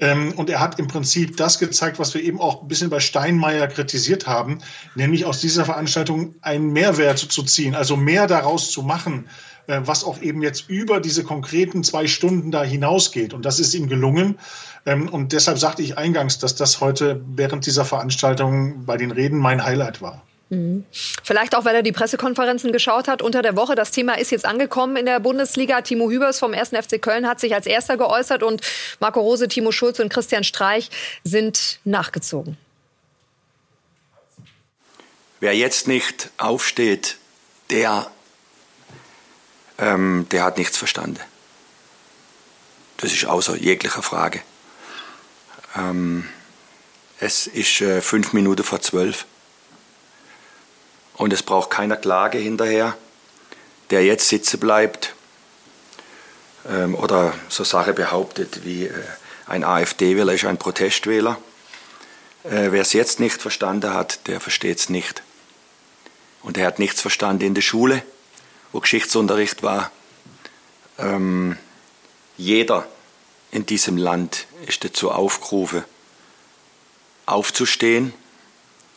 Ähm, 0.00 0.32
und 0.36 0.50
er 0.50 0.60
hat 0.60 0.78
im 0.78 0.88
Prinzip 0.88 1.36
das 1.36 1.58
gezeigt, 1.58 1.98
was 1.98 2.14
wir 2.14 2.22
eben 2.22 2.40
auch 2.40 2.62
ein 2.62 2.68
bisschen 2.68 2.90
bei 2.90 3.00
Steinmeier 3.00 3.68
kritisiert 3.68 4.26
haben, 4.26 4.58
nämlich 4.94 5.24
aus 5.24 5.40
dieser 5.40 5.64
Veranstaltung 5.64 6.34
einen 6.42 6.72
Mehrwert 6.72 7.18
zu 7.18 7.42
ziehen, 7.42 7.74
also 7.74 7.96
mehr 7.96 8.26
daraus 8.26 8.70
zu 8.70 8.82
machen, 8.82 9.28
äh, 9.66 9.80
was 9.84 10.04
auch 10.04 10.20
eben 10.20 10.42
jetzt 10.42 10.68
über 10.68 11.00
diese 11.00 11.22
konkreten 11.24 11.84
zwei 11.84 12.06
Stunden 12.06 12.50
da 12.50 12.62
hinausgeht. 12.64 13.34
Und 13.34 13.44
das 13.44 13.60
ist 13.60 13.74
ihm 13.74 13.88
gelungen. 13.88 14.38
Ähm, 14.84 15.08
und 15.08 15.32
deshalb 15.32 15.58
sagte 15.58 15.82
ich 15.82 15.96
eingangs, 15.96 16.38
dass 16.38 16.54
das 16.54 16.80
heute 16.80 17.22
während 17.26 17.66
dieser 17.66 17.84
Veranstaltung 17.84 18.84
bei 18.84 18.96
den 18.96 19.10
Reden 19.10 19.38
mein 19.38 19.64
Highlight 19.64 20.02
war. 20.02 20.22
Mhm. 20.54 20.84
Vielleicht 21.22 21.54
auch, 21.54 21.64
weil 21.64 21.74
er 21.74 21.82
die 21.82 21.92
Pressekonferenzen 21.92 22.72
geschaut 22.72 23.08
hat 23.08 23.22
unter 23.22 23.42
der 23.42 23.56
Woche. 23.56 23.74
Das 23.74 23.90
Thema 23.90 24.18
ist 24.18 24.30
jetzt 24.30 24.44
angekommen 24.44 24.96
in 24.96 25.06
der 25.06 25.20
Bundesliga. 25.20 25.80
Timo 25.80 26.10
Hübers 26.10 26.38
vom 26.38 26.54
1. 26.54 26.70
FC 26.70 27.00
Köln 27.00 27.26
hat 27.26 27.40
sich 27.40 27.54
als 27.54 27.66
erster 27.66 27.96
geäußert 27.96 28.42
und 28.42 28.62
Marco 29.00 29.20
Rose, 29.20 29.48
Timo 29.48 29.72
Schulz 29.72 29.98
und 29.98 30.12
Christian 30.12 30.44
Streich 30.44 30.90
sind 31.24 31.80
nachgezogen. 31.84 32.56
Wer 35.40 35.54
jetzt 35.54 35.88
nicht 35.88 36.30
aufsteht, 36.38 37.16
der, 37.70 38.10
ähm, 39.78 40.26
der 40.30 40.44
hat 40.44 40.58
nichts 40.58 40.78
verstanden. 40.78 41.20
Das 42.98 43.12
ist 43.12 43.26
außer 43.26 43.56
jeglicher 43.56 44.02
Frage. 44.02 44.40
Ähm, 45.76 46.28
es 47.20 47.46
ist 47.46 47.80
äh, 47.80 48.00
fünf 48.00 48.32
Minuten 48.32 48.62
vor 48.62 48.80
zwölf. 48.80 49.26
Und 51.14 51.32
es 51.32 51.42
braucht 51.42 51.70
keiner 51.70 51.96
Klage 51.96 52.38
hinterher, 52.38 52.96
der 53.90 54.04
jetzt 54.04 54.28
sitzen 54.28 54.60
bleibt 54.60 55.14
ähm, 56.68 56.94
oder 56.94 57.34
so 57.48 57.64
Sache 57.64 57.92
behauptet 57.92 58.64
wie 58.64 58.86
äh, 58.86 58.92
ein 59.46 59.64
AfD-Wähler 59.64 60.32
ist 60.32 60.44
ein 60.44 60.58
Protestwähler. 60.58 61.38
Äh, 62.44 62.72
Wer 62.72 62.82
es 62.82 62.92
jetzt 62.92 63.20
nicht 63.20 63.40
verstanden 63.40 63.92
hat, 63.92 64.26
der 64.26 64.40
versteht 64.40 64.78
es 64.78 64.88
nicht. 64.88 65.22
Und 66.42 66.58
er 66.58 66.66
hat 66.66 66.78
nichts 66.78 67.00
verstanden 67.00 67.44
in 67.44 67.54
der 67.54 67.62
Schule, 67.62 68.02
wo 68.72 68.80
Geschichtsunterricht 68.80 69.62
war. 69.62 69.90
Ähm, 70.98 71.58
jeder 72.36 72.86
in 73.50 73.66
diesem 73.66 73.96
Land 73.96 74.46
ist 74.66 74.84
dazu 74.84 75.10
aufgerufen, 75.10 75.84
aufzustehen 77.26 78.12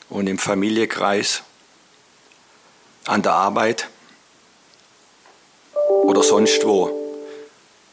und 0.09 0.27
im 0.27 0.39
Familienkreis 0.39 1.43
an 3.07 3.21
der 3.21 3.33
Arbeit 3.33 3.87
oder 6.03 6.23
sonst 6.23 6.65
wo, 6.65 6.91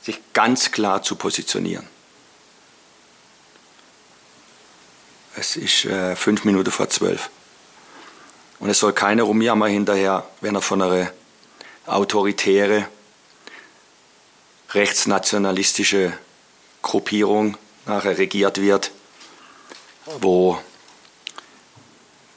sich 0.03 0.21
ganz 0.33 0.73
klar 0.73 1.03
zu 1.03 1.17
positionieren. 1.17 1.89
Es 5.37 5.57
ist 5.57 5.85
äh, 5.87 6.15
fünf 6.15 6.45
Minuten 6.45 6.71
vor 6.71 6.89
zwölf. 6.91 7.31
Und 8.61 8.71
es 8.71 8.79
soll 8.79 8.93
keiner 8.93 9.25
rumjammern 9.25 9.71
hinterher, 9.71 10.29
wenn 10.41 10.55
er 10.55 10.63
von 10.63 10.83
einer 10.83 11.13
autoritäre, 11.87 12.89
rechtsnationalistische 14.71 16.13
Gruppierung 16.83 17.57
nachher 17.87 18.19
regiert 18.19 18.61
wird, 18.61 18.91
wo 20.21 20.59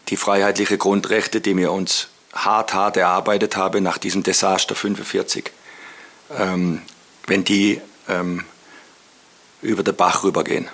die 0.09 0.17
freiheitlichen 0.17 0.77
Grundrechte, 0.77 1.41
die 1.41 1.55
wir 1.57 1.71
uns 1.71 2.07
hart, 2.45 2.73
hart 2.73 2.97
erarbeitet 2.97 3.56
habe 3.56 3.82
nach 3.82 3.97
diesem 3.97 4.23
Desaster 4.23 4.76
45, 4.76 5.52
ähm, 6.38 6.82
wenn 7.26 7.43
die 7.43 7.82
ähm, 8.08 8.45
über 9.62 9.84
den 9.84 9.95
Bach 9.95 10.23
rübergehen. 10.23 10.69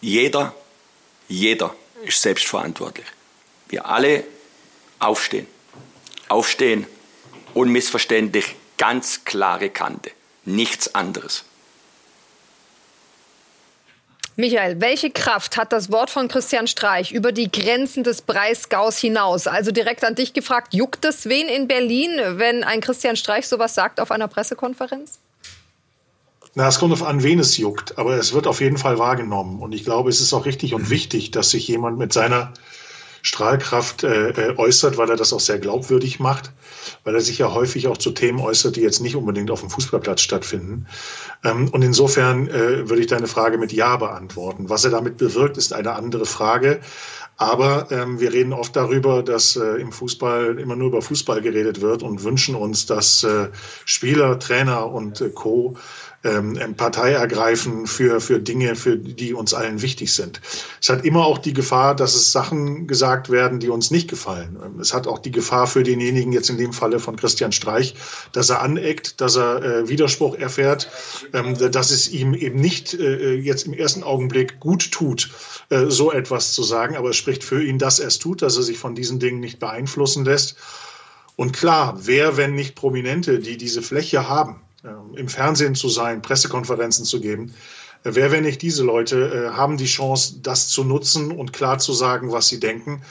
Jeder, 0.00 0.54
jeder 1.28 1.74
ist 2.04 2.22
selbstverantwortlich. 2.22 3.06
Wir 3.68 3.86
alle 3.86 4.24
aufstehen. 4.98 5.46
Aufstehen, 6.28 6.86
unmissverständlich, 7.54 8.56
ganz 8.78 9.24
klare 9.24 9.70
Kante. 9.70 10.10
Nichts 10.44 10.94
anderes. 10.94 11.44
Michael, 14.40 14.80
welche 14.80 15.10
Kraft 15.10 15.58
hat 15.58 15.70
das 15.70 15.92
Wort 15.92 16.08
von 16.08 16.26
Christian 16.26 16.66
Streich 16.66 17.12
über 17.12 17.30
die 17.30 17.52
Grenzen 17.52 18.04
des 18.04 18.22
Breisgaus 18.22 18.96
hinaus? 18.96 19.46
Also 19.46 19.70
direkt 19.70 20.02
an 20.02 20.14
dich 20.14 20.32
gefragt, 20.32 20.72
juckt 20.72 21.04
es 21.04 21.26
wen 21.26 21.46
in 21.46 21.68
Berlin, 21.68 22.10
wenn 22.38 22.64
ein 22.64 22.80
Christian 22.80 23.16
Streich 23.16 23.46
sowas 23.46 23.74
sagt 23.74 24.00
auf 24.00 24.10
einer 24.10 24.28
Pressekonferenz? 24.28 25.18
Na, 26.54 26.66
es 26.66 26.78
kommt 26.78 26.94
auf 26.94 27.02
an, 27.02 27.22
wen 27.22 27.38
es 27.38 27.58
juckt, 27.58 27.98
aber 27.98 28.14
es 28.14 28.32
wird 28.32 28.46
auf 28.46 28.60
jeden 28.60 28.78
Fall 28.78 28.98
wahrgenommen. 28.98 29.60
Und 29.60 29.72
ich 29.72 29.84
glaube, 29.84 30.08
es 30.08 30.22
ist 30.22 30.32
auch 30.32 30.46
richtig 30.46 30.74
und 30.74 30.88
wichtig, 30.88 31.30
dass 31.30 31.50
sich 31.50 31.68
jemand 31.68 31.98
mit 31.98 32.12
seiner 32.12 32.54
Strahlkraft 33.22 34.04
äh, 34.04 34.30
äh, 34.30 34.56
äußert, 34.56 34.96
weil 34.96 35.10
er 35.10 35.16
das 35.16 35.32
auch 35.32 35.40
sehr 35.40 35.58
glaubwürdig 35.58 36.20
macht, 36.20 36.52
weil 37.04 37.14
er 37.14 37.20
sich 37.20 37.38
ja 37.38 37.52
häufig 37.52 37.88
auch 37.88 37.98
zu 37.98 38.12
Themen 38.12 38.40
äußert, 38.40 38.76
die 38.76 38.80
jetzt 38.80 39.00
nicht 39.00 39.16
unbedingt 39.16 39.50
auf 39.50 39.60
dem 39.60 39.70
Fußballplatz 39.70 40.20
stattfinden. 40.20 40.86
Ähm, 41.44 41.68
und 41.68 41.82
insofern 41.82 42.48
äh, 42.48 42.88
würde 42.88 43.00
ich 43.00 43.06
deine 43.06 43.26
Frage 43.26 43.58
mit 43.58 43.72
Ja 43.72 43.96
beantworten. 43.96 44.68
Was 44.68 44.84
er 44.84 44.90
damit 44.90 45.16
bewirkt, 45.16 45.56
ist 45.56 45.72
eine 45.72 45.92
andere 45.92 46.26
Frage. 46.26 46.80
Aber 47.36 47.90
ähm, 47.90 48.20
wir 48.20 48.32
reden 48.32 48.52
oft 48.52 48.76
darüber, 48.76 49.22
dass 49.22 49.56
äh, 49.56 49.80
im 49.80 49.92
Fußball 49.92 50.58
immer 50.58 50.76
nur 50.76 50.88
über 50.88 51.00
Fußball 51.00 51.40
geredet 51.40 51.80
wird 51.80 52.02
und 52.02 52.22
wünschen 52.22 52.54
uns, 52.54 52.84
dass 52.86 53.26
Spieler, 53.84 54.38
Trainer 54.38 54.90
und 54.90 55.22
Co 55.34 55.76
ähm, 56.22 56.74
Partei 56.76 57.12
ergreifen 57.12 57.86
für, 57.86 58.20
für 58.20 58.40
Dinge, 58.40 58.76
für 58.76 58.96
die 58.96 59.32
uns 59.32 59.54
allen 59.54 59.80
wichtig 59.80 60.12
sind. 60.12 60.40
Es 60.80 60.90
hat 60.90 61.04
immer 61.04 61.24
auch 61.24 61.38
die 61.38 61.54
Gefahr, 61.54 61.96
dass 61.96 62.14
es 62.14 62.30
Sachen 62.30 62.86
gesagt 62.86 63.30
werden, 63.30 63.58
die 63.58 63.70
uns 63.70 63.90
nicht 63.90 64.08
gefallen. 64.08 64.58
Ähm, 64.62 64.80
es 64.80 64.92
hat 64.92 65.06
auch 65.06 65.18
die 65.18 65.30
Gefahr 65.30 65.66
für 65.66 65.82
denjenigen, 65.82 66.32
jetzt 66.32 66.50
in 66.50 66.58
dem 66.58 66.74
Falle 66.74 66.98
von 66.98 67.16
Christian 67.16 67.52
Streich, 67.52 67.94
dass 68.32 68.50
er 68.50 68.60
aneckt, 68.60 69.20
dass 69.20 69.36
er 69.36 69.62
äh, 69.62 69.88
Widerspruch 69.88 70.36
erfährt, 70.36 70.90
ähm, 71.32 71.56
dass 71.56 71.90
es 71.90 72.10
ihm 72.10 72.34
eben 72.34 72.60
nicht 72.60 72.92
äh, 72.92 73.34
jetzt 73.34 73.66
im 73.66 73.72
ersten 73.72 74.02
Augenblick 74.02 74.60
gut 74.60 74.92
tut, 74.92 75.30
äh, 75.70 75.86
so 75.86 76.12
etwas 76.12 76.52
zu 76.52 76.62
sagen. 76.62 76.96
Aber 76.96 77.10
es 77.10 77.16
spricht 77.16 77.44
für 77.44 77.62
ihn, 77.62 77.78
dass 77.78 77.98
er 77.98 78.08
es 78.08 78.18
tut, 78.18 78.42
dass 78.42 78.56
er 78.56 78.62
sich 78.62 78.78
von 78.78 78.94
diesen 78.94 79.20
Dingen 79.20 79.40
nicht 79.40 79.58
beeinflussen 79.58 80.26
lässt. 80.26 80.56
Und 81.36 81.52
klar, 81.52 81.98
wer, 82.02 82.36
wenn 82.36 82.54
nicht 82.54 82.74
Prominente, 82.74 83.38
die 83.38 83.56
diese 83.56 83.80
Fläche 83.80 84.28
haben, 84.28 84.60
im 85.16 85.28
Fernsehen 85.28 85.74
zu 85.74 85.88
sein, 85.88 86.22
Pressekonferenzen 86.22 87.04
zu 87.04 87.20
geben. 87.20 87.54
Äh, 88.04 88.10
wer, 88.14 88.32
wenn 88.32 88.44
nicht 88.44 88.62
diese 88.62 88.82
Leute, 88.82 89.50
äh, 89.52 89.56
haben 89.56 89.76
die 89.76 89.86
Chance, 89.86 90.36
das 90.42 90.68
zu 90.68 90.84
nutzen 90.84 91.32
und 91.32 91.52
klar 91.52 91.78
zu 91.78 91.92
sagen, 91.92 92.32
was 92.32 92.48
sie 92.48 92.60
denken. 92.60 93.02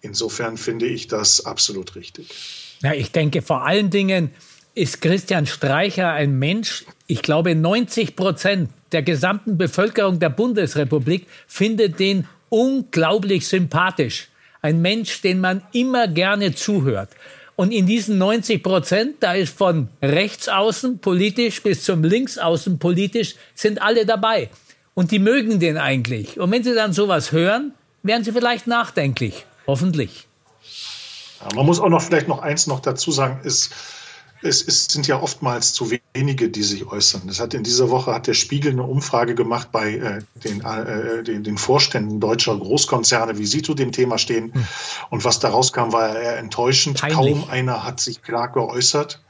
Insofern 0.00 0.56
finde 0.56 0.86
ich 0.86 1.08
das 1.08 1.44
absolut 1.44 1.94
richtig. 1.94 2.78
Ja, 2.82 2.94
ich 2.94 3.12
denke 3.12 3.42
vor 3.42 3.66
allen 3.66 3.90
Dingen 3.90 4.30
ist 4.74 5.02
Christian 5.02 5.46
Streicher 5.46 6.10
ein 6.10 6.38
Mensch. 6.38 6.84
Ich 7.06 7.22
glaube, 7.22 7.54
90 7.54 8.16
Prozent 8.16 8.70
der 8.92 9.02
gesamten 9.02 9.58
Bevölkerung 9.58 10.18
der 10.20 10.30
Bundesrepublik 10.30 11.26
findet 11.46 11.98
den 11.98 12.26
unglaublich 12.48 13.46
sympathisch. 13.46 14.28
Ein 14.62 14.80
Mensch, 14.80 15.20
den 15.22 15.40
man 15.40 15.62
immer 15.72 16.08
gerne 16.08 16.54
zuhört. 16.54 17.10
Und 17.60 17.72
in 17.72 17.84
diesen 17.84 18.16
90 18.16 18.62
Prozent, 18.62 19.16
da 19.20 19.34
ist 19.34 19.54
von 19.54 19.90
rechts 20.00 20.48
außen 20.48 21.00
politisch 21.00 21.62
bis 21.62 21.84
zum 21.84 22.02
links 22.02 22.38
außen 22.38 22.78
politisch, 22.78 23.34
sind 23.54 23.82
alle 23.82 24.06
dabei. 24.06 24.48
Und 24.94 25.10
die 25.10 25.18
mögen 25.18 25.60
den 25.60 25.76
eigentlich. 25.76 26.40
Und 26.40 26.50
wenn 26.52 26.64
sie 26.64 26.74
dann 26.74 26.94
sowas 26.94 27.32
hören, 27.32 27.74
werden 28.02 28.24
sie 28.24 28.32
vielleicht 28.32 28.66
nachdenklich. 28.66 29.44
Hoffentlich. 29.66 30.26
Ja, 31.42 31.54
man 31.54 31.66
muss 31.66 31.80
auch 31.80 31.90
noch 31.90 32.00
vielleicht 32.00 32.28
noch 32.28 32.40
eins 32.40 32.66
noch 32.66 32.80
dazu 32.80 33.12
sagen, 33.12 33.40
ist, 33.44 33.74
es, 34.42 34.62
es, 34.66 34.86
sind 34.86 35.06
ja 35.06 35.20
oftmals 35.20 35.74
zu 35.74 35.90
wenige, 36.14 36.48
die 36.48 36.62
sich 36.62 36.86
äußern. 36.86 37.28
Es 37.28 37.40
hat 37.40 37.54
in 37.54 37.62
dieser 37.62 37.90
Woche 37.90 38.14
hat 38.14 38.26
der 38.26 38.34
Spiegel 38.34 38.72
eine 38.72 38.82
Umfrage 38.82 39.34
gemacht 39.34 39.68
bei 39.72 39.94
äh, 39.94 40.22
den, 40.44 40.62
äh, 40.62 41.22
den, 41.22 41.44
den, 41.44 41.58
Vorständen 41.58 42.20
deutscher 42.20 42.56
Großkonzerne, 42.56 43.38
wie 43.38 43.46
sie 43.46 43.62
zu 43.62 43.74
dem 43.74 43.92
Thema 43.92 44.18
stehen. 44.18 44.52
Hm. 44.54 44.66
Und 45.10 45.24
was 45.24 45.40
daraus 45.40 45.72
kam, 45.72 45.92
war 45.92 46.18
eher 46.18 46.38
enttäuschend. 46.38 47.00
Peinlich. 47.00 47.16
Kaum 47.16 47.50
einer 47.50 47.84
hat 47.84 48.00
sich 48.00 48.22
klar 48.22 48.48
geäußert. 48.48 49.22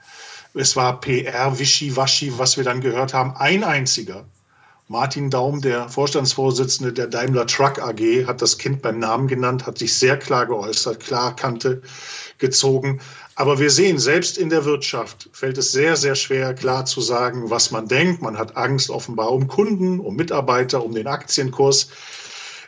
Es 0.54 0.76
war 0.76 1.00
PR, 1.00 1.58
Wischiwaschi, 1.58 2.38
was 2.38 2.56
wir 2.56 2.64
dann 2.64 2.80
gehört 2.80 3.14
haben. 3.14 3.36
Ein 3.36 3.64
einziger. 3.64 4.24
Martin 4.90 5.30
Daum, 5.30 5.60
der 5.60 5.88
Vorstandsvorsitzende 5.88 6.92
der 6.92 7.06
Daimler 7.06 7.46
Truck 7.46 7.78
AG, 7.78 8.26
hat 8.26 8.42
das 8.42 8.58
Kind 8.58 8.82
beim 8.82 8.98
Namen 8.98 9.28
genannt, 9.28 9.64
hat 9.64 9.78
sich 9.78 9.94
sehr 9.96 10.18
klar 10.18 10.46
geäußert, 10.46 10.98
klar 10.98 11.36
Kante 11.36 11.82
gezogen. 12.38 13.00
Aber 13.40 13.58
wir 13.58 13.70
sehen, 13.70 13.98
selbst 13.98 14.36
in 14.36 14.50
der 14.50 14.66
Wirtschaft 14.66 15.30
fällt 15.32 15.56
es 15.56 15.72
sehr, 15.72 15.96
sehr 15.96 16.14
schwer, 16.14 16.52
klar 16.52 16.84
zu 16.84 17.00
sagen, 17.00 17.48
was 17.48 17.70
man 17.70 17.88
denkt. 17.88 18.20
Man 18.20 18.36
hat 18.36 18.54
Angst 18.54 18.90
offenbar 18.90 19.32
um 19.32 19.48
Kunden, 19.48 19.98
um 19.98 20.14
Mitarbeiter, 20.14 20.84
um 20.84 20.92
den 20.92 21.06
Aktienkurs. 21.06 21.88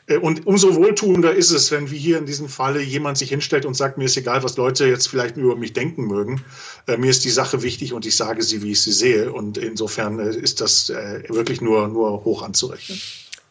Äh, 0.06 0.16
und 0.16 0.46
umso 0.46 0.74
wohltuender 0.74 1.34
ist 1.34 1.50
es, 1.50 1.70
wenn 1.72 1.90
wie 1.90 1.98
hier 1.98 2.16
in 2.16 2.24
diesem 2.24 2.48
Falle 2.48 2.80
jemand 2.80 3.18
sich 3.18 3.28
hinstellt 3.28 3.66
und 3.66 3.74
sagt, 3.74 3.98
mir 3.98 4.04
ist 4.04 4.16
egal, 4.16 4.44
was 4.44 4.56
Leute 4.56 4.86
jetzt 4.86 5.08
vielleicht 5.08 5.36
über 5.36 5.56
mich 5.56 5.74
denken 5.74 6.06
mögen. 6.06 6.42
Äh, 6.86 6.96
mir 6.96 7.10
ist 7.10 7.26
die 7.26 7.30
Sache 7.30 7.62
wichtig 7.62 7.92
und 7.92 8.06
ich 8.06 8.16
sage 8.16 8.42
sie, 8.42 8.62
wie 8.62 8.72
ich 8.72 8.80
sie 8.80 8.92
sehe. 8.92 9.30
Und 9.30 9.58
insofern 9.58 10.20
äh, 10.20 10.34
ist 10.34 10.62
das 10.62 10.88
wirklich 10.88 11.60
nur, 11.60 11.88
nur 11.88 12.24
hoch 12.24 12.42
anzurechnen. 12.42 12.98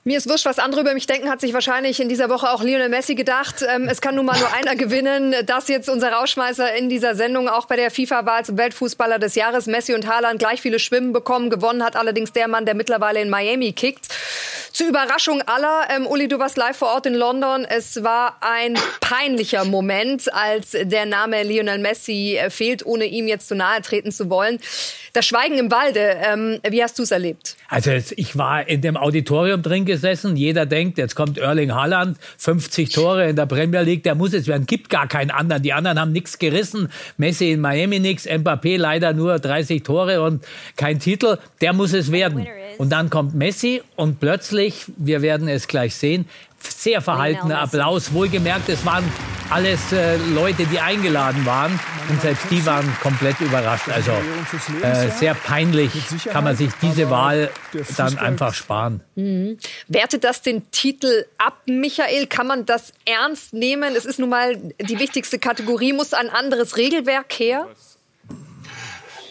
Mir 0.03 0.17
ist 0.17 0.27
wurscht, 0.27 0.47
was 0.47 0.57
andere 0.57 0.81
über 0.81 0.95
mich 0.95 1.05
denken, 1.05 1.29
hat 1.29 1.41
sich 1.41 1.53
wahrscheinlich 1.53 1.99
in 1.99 2.09
dieser 2.09 2.27
Woche 2.27 2.49
auch 2.49 2.63
Lionel 2.63 2.89
Messi 2.89 3.13
gedacht. 3.13 3.63
Ähm, 3.71 3.87
es 3.87 4.01
kann 4.01 4.15
nun 4.15 4.25
mal 4.25 4.39
nur 4.39 4.51
einer 4.59 4.75
gewinnen. 4.75 5.35
Das 5.45 5.67
jetzt 5.67 5.89
unser 5.89 6.11
Rauschmeißer 6.11 6.73
in 6.73 6.89
dieser 6.89 7.13
Sendung 7.13 7.47
auch 7.47 7.67
bei 7.67 7.75
der 7.75 7.91
FIFA-Wahl 7.91 8.43
zum 8.43 8.57
Weltfußballer 8.57 9.19
des 9.19 9.35
Jahres. 9.35 9.67
Messi 9.67 9.93
und 9.93 10.07
Haaland 10.07 10.39
gleich 10.39 10.59
viele 10.59 10.79
Schwimmen 10.79 11.13
bekommen. 11.13 11.51
Gewonnen 11.51 11.83
hat 11.83 11.95
allerdings 11.95 12.33
der 12.33 12.47
Mann, 12.47 12.65
der 12.65 12.73
mittlerweile 12.73 13.21
in 13.21 13.29
Miami 13.29 13.73
kickt. 13.73 14.07
Zur 14.71 14.87
Überraschung 14.87 15.43
aller, 15.43 15.87
ähm, 15.95 16.07
Uli, 16.07 16.27
du 16.27 16.39
warst 16.39 16.57
live 16.57 16.77
vor 16.77 16.93
Ort 16.93 17.05
in 17.05 17.13
London. 17.13 17.65
Es 17.65 18.03
war 18.03 18.37
ein 18.39 18.79
peinlicher 19.01 19.65
Moment, 19.65 20.33
als 20.33 20.71
der 20.71 21.05
Name 21.05 21.43
Lionel 21.43 21.77
Messi 21.77 22.37
äh, 22.37 22.49
fehlt, 22.49 22.83
ohne 22.87 23.05
ihm 23.05 23.27
jetzt 23.27 23.49
zu 23.49 23.55
nahe 23.55 23.81
treten 23.83 24.11
zu 24.11 24.31
wollen. 24.31 24.59
Das 25.13 25.25
Schweigen 25.27 25.57
im 25.57 25.69
Walde, 25.69 26.17
ähm, 26.23 26.59
wie 26.67 26.81
hast 26.81 26.97
du 26.97 27.03
es 27.03 27.11
erlebt? 27.11 27.57
Also 27.67 27.91
ich 27.91 28.37
war 28.37 28.67
in 28.67 28.81
dem 28.81 28.95
Auditorium 28.95 29.61
drin 29.61 29.85
gesessen. 29.91 30.35
Jeder 30.35 30.65
denkt, 30.65 30.97
jetzt 30.97 31.15
kommt 31.15 31.37
Erling 31.37 31.73
Haaland, 31.73 32.17
50 32.37 32.89
Tore 32.89 33.29
in 33.29 33.35
der 33.35 33.45
Premier 33.45 33.81
League, 33.81 34.03
der 34.03 34.15
muss 34.15 34.33
es 34.33 34.47
werden. 34.47 34.65
Gibt 34.65 34.89
gar 34.89 35.07
keinen 35.07 35.31
anderen. 35.31 35.61
Die 35.61 35.73
anderen 35.73 35.99
haben 35.99 36.11
nichts 36.11 36.39
gerissen. 36.39 36.89
Messi 37.17 37.51
in 37.51 37.59
Miami 37.59 37.99
nichts, 37.99 38.27
Mbappé 38.27 38.77
leider 38.77 39.13
nur 39.13 39.39
30 39.39 39.83
Tore 39.83 40.21
und 40.21 40.45
kein 40.77 40.99
Titel. 40.99 41.37
Der 41.59 41.73
muss 41.73 41.93
es 41.93 42.11
werden. 42.11 42.47
Und 42.77 42.91
dann 42.91 43.09
kommt 43.09 43.35
Messi 43.35 43.81
und 43.95 44.19
plötzlich, 44.19 44.85
wir 44.97 45.21
werden 45.21 45.47
es 45.47 45.67
gleich 45.67 45.95
sehen, 45.95 46.25
sehr 46.63 47.01
verhaltener 47.01 47.61
Applaus. 47.61 48.13
Wohlgemerkt, 48.13 48.69
es 48.69 48.85
waren 48.85 49.03
alles 49.51 49.91
äh, 49.91 50.15
Leute, 50.17 50.65
die 50.65 50.79
eingeladen 50.79 51.45
waren. 51.45 51.77
Und 52.09 52.21
selbst 52.21 52.45
die 52.49 52.65
waren 52.65 52.89
komplett 53.01 53.39
überrascht. 53.41 53.89
Also 53.89 54.11
äh, 54.81 55.09
sehr 55.11 55.33
peinlich 55.33 55.91
kann 56.25 56.43
man 56.43 56.55
sich 56.55 56.71
diese 56.81 57.09
Wahl 57.09 57.49
dann 57.97 58.17
einfach 58.17 58.53
sparen. 58.53 59.01
Mhm. 59.15 59.57
Wertet 59.87 60.23
das 60.23 60.41
den 60.41 60.71
Titel 60.71 61.25
ab, 61.37 61.61
Michael? 61.65 62.27
Kann 62.27 62.47
man 62.47 62.65
das 62.65 62.93
ernst 63.05 63.53
nehmen? 63.53 63.95
Es 63.95 64.05
ist 64.05 64.19
nun 64.19 64.29
mal 64.29 64.55
die 64.57 64.99
wichtigste 64.99 65.37
Kategorie. 65.37 65.93
Muss 65.93 66.13
ein 66.13 66.29
anderes 66.29 66.77
Regelwerk 66.77 67.33
her? 67.33 67.67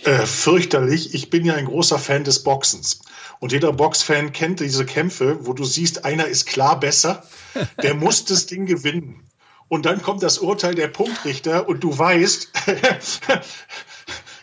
Äh, 0.05 0.27
fürchterlich. 0.27 1.15
Ich 1.15 1.31
bin 1.31 1.45
ja 1.45 1.55
ein 1.55 1.67
großer 1.67 1.99
Fan 1.99 2.25
des 2.25 2.43
Boxens. 2.43 3.01
Und 3.41 3.53
jeder 3.53 3.73
Boxfan 3.73 4.33
kennt 4.33 4.61
diese 4.61 4.85
Kämpfe, 4.85 5.47
wo 5.47 5.55
du 5.55 5.65
siehst, 5.65 6.05
einer 6.05 6.27
ist 6.27 6.47
klar 6.47 6.79
besser, 6.79 7.25
der 7.83 7.95
muss 7.95 8.25
das 8.27 8.47
Ding 8.47 8.67
gewinnen. 8.67 9.25
Und 9.69 9.87
dann 9.87 10.03
kommt 10.03 10.23
das 10.23 10.39
Urteil 10.39 10.75
der 10.75 10.89
Punktrichter 10.89 11.69
und 11.69 11.83
du 11.83 11.97
weißt, 11.97 12.53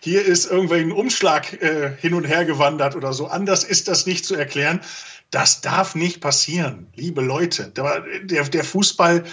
hier 0.02 0.26
ist 0.26 0.50
irgendwie 0.50 0.76
ein 0.76 0.92
Umschlag 0.92 1.62
äh, 1.62 1.96
hin 2.00 2.14
und 2.14 2.24
her 2.24 2.46
gewandert 2.46 2.96
oder 2.96 3.14
so. 3.14 3.28
Anders 3.28 3.64
ist 3.64 3.88
das 3.88 4.06
nicht 4.06 4.26
zu 4.26 4.36
erklären. 4.36 4.82
Das 5.30 5.60
darf 5.62 5.94
nicht 5.94 6.22
passieren, 6.22 6.88
liebe 6.96 7.22
Leute. 7.22 7.68
Der, 7.76 8.46
der 8.46 8.64
Fußball 8.64 9.26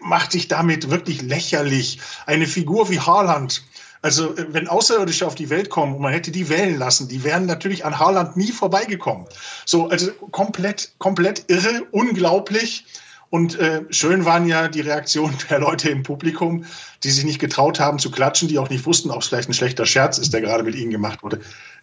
macht 0.00 0.32
sich 0.32 0.46
damit 0.46 0.90
wirklich 0.90 1.22
lächerlich. 1.22 2.00
Eine 2.26 2.46
Figur 2.46 2.90
wie 2.90 3.00
Haaland, 3.00 3.64
also 4.02 4.36
äh, 4.36 4.46
wenn 4.50 4.68
Außerirdische 4.68 5.26
auf 5.26 5.34
die 5.34 5.50
Welt 5.50 5.70
kommen 5.70 5.94
und 5.94 6.02
man 6.02 6.12
hätte 6.12 6.30
die 6.30 6.48
wählen 6.48 6.78
lassen, 6.78 7.08
die 7.08 7.24
wären 7.24 7.46
natürlich 7.46 7.84
an 7.84 7.98
Haaland 7.98 8.36
nie 8.36 8.52
vorbeigekommen. 8.52 9.26
So, 9.64 9.88
also 9.88 10.10
komplett, 10.30 10.92
komplett 10.98 11.44
irre, 11.48 11.82
unglaublich. 11.90 12.84
Und 13.30 13.58
äh, 13.58 13.82
schön 13.90 14.24
waren 14.24 14.46
ja 14.46 14.68
die 14.68 14.80
Reaktionen 14.80 15.36
der 15.50 15.58
Leute 15.58 15.90
im 15.90 16.02
Publikum, 16.02 16.64
die 17.02 17.10
sich 17.10 17.24
nicht 17.24 17.38
getraut 17.38 17.78
haben 17.78 17.98
zu 17.98 18.10
klatschen, 18.10 18.48
die 18.48 18.58
auch 18.58 18.70
nicht 18.70 18.86
wussten, 18.86 19.10
ob 19.10 19.22
es 19.22 19.28
vielleicht 19.28 19.50
ein 19.50 19.54
schlechter 19.54 19.86
Scherz 19.86 20.18
ist, 20.18 20.32
der 20.32 20.40
gerade 20.40 20.64
mit 20.64 20.74
ihnen 20.74 20.90
gemacht 20.90 21.22
wurde 21.22 21.40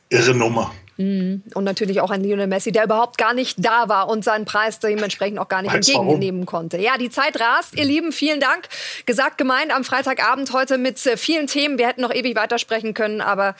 irre 0.10 0.34
Nummer. 0.34 0.72
Mhm. 0.98 1.44
Und 1.54 1.63
natürlich 1.63 2.00
auch 2.00 2.10
ein 2.10 2.24
Lionel 2.24 2.48
Messi, 2.48 2.72
der 2.72 2.86
überhaupt 2.86 3.18
gar 3.18 3.34
nicht 3.34 3.58
da 3.63 3.89
war 3.89 4.08
und 4.08 4.24
seinen 4.24 4.46
Preis 4.46 4.80
dementsprechend 4.80 5.39
auch 5.39 5.50
gar 5.50 5.62
nicht 5.62 5.74
Weiß 5.74 5.88
entgegennehmen 5.88 6.41
warum? 6.41 6.46
konnte. 6.46 6.78
Ja, 6.78 6.98
die 6.98 7.10
Zeit 7.10 7.39
rast. 7.39 7.78
Ihr 7.78 7.86
Lieben, 7.86 8.12
vielen 8.12 8.39
Dank. 8.39 8.70
Gesagt, 9.06 9.38
gemeint 9.38 9.74
am 9.74 9.84
Freitagabend 9.84 10.54
heute 10.54 10.78
mit 10.78 11.06
äh, 11.06 11.18
vielen 11.18 11.48
Themen. 11.48 11.78
Wir 11.78 11.88
hätten 11.88 12.02
noch 12.02 12.13
ewig 12.13 12.36
weitersprechen 12.36 12.94
können, 12.94 13.20
aber 13.20 13.56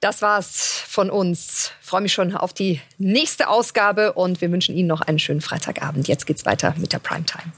das 0.00 0.20
war's 0.20 0.82
von 0.88 1.10
uns. 1.10 1.72
Ich 1.80 1.88
freue 1.88 2.00
mich 2.02 2.12
schon 2.12 2.34
auf 2.34 2.52
die 2.52 2.80
nächste 2.98 3.48
Ausgabe 3.48 4.12
und 4.12 4.40
wir 4.40 4.50
wünschen 4.50 4.76
Ihnen 4.76 4.88
noch 4.88 5.00
einen 5.00 5.18
schönen 5.18 5.40
Freitagabend. 5.40 6.08
Jetzt 6.08 6.26
geht's 6.26 6.44
weiter 6.44 6.74
mit 6.76 6.92
der 6.92 6.98
Primetime. 6.98 7.52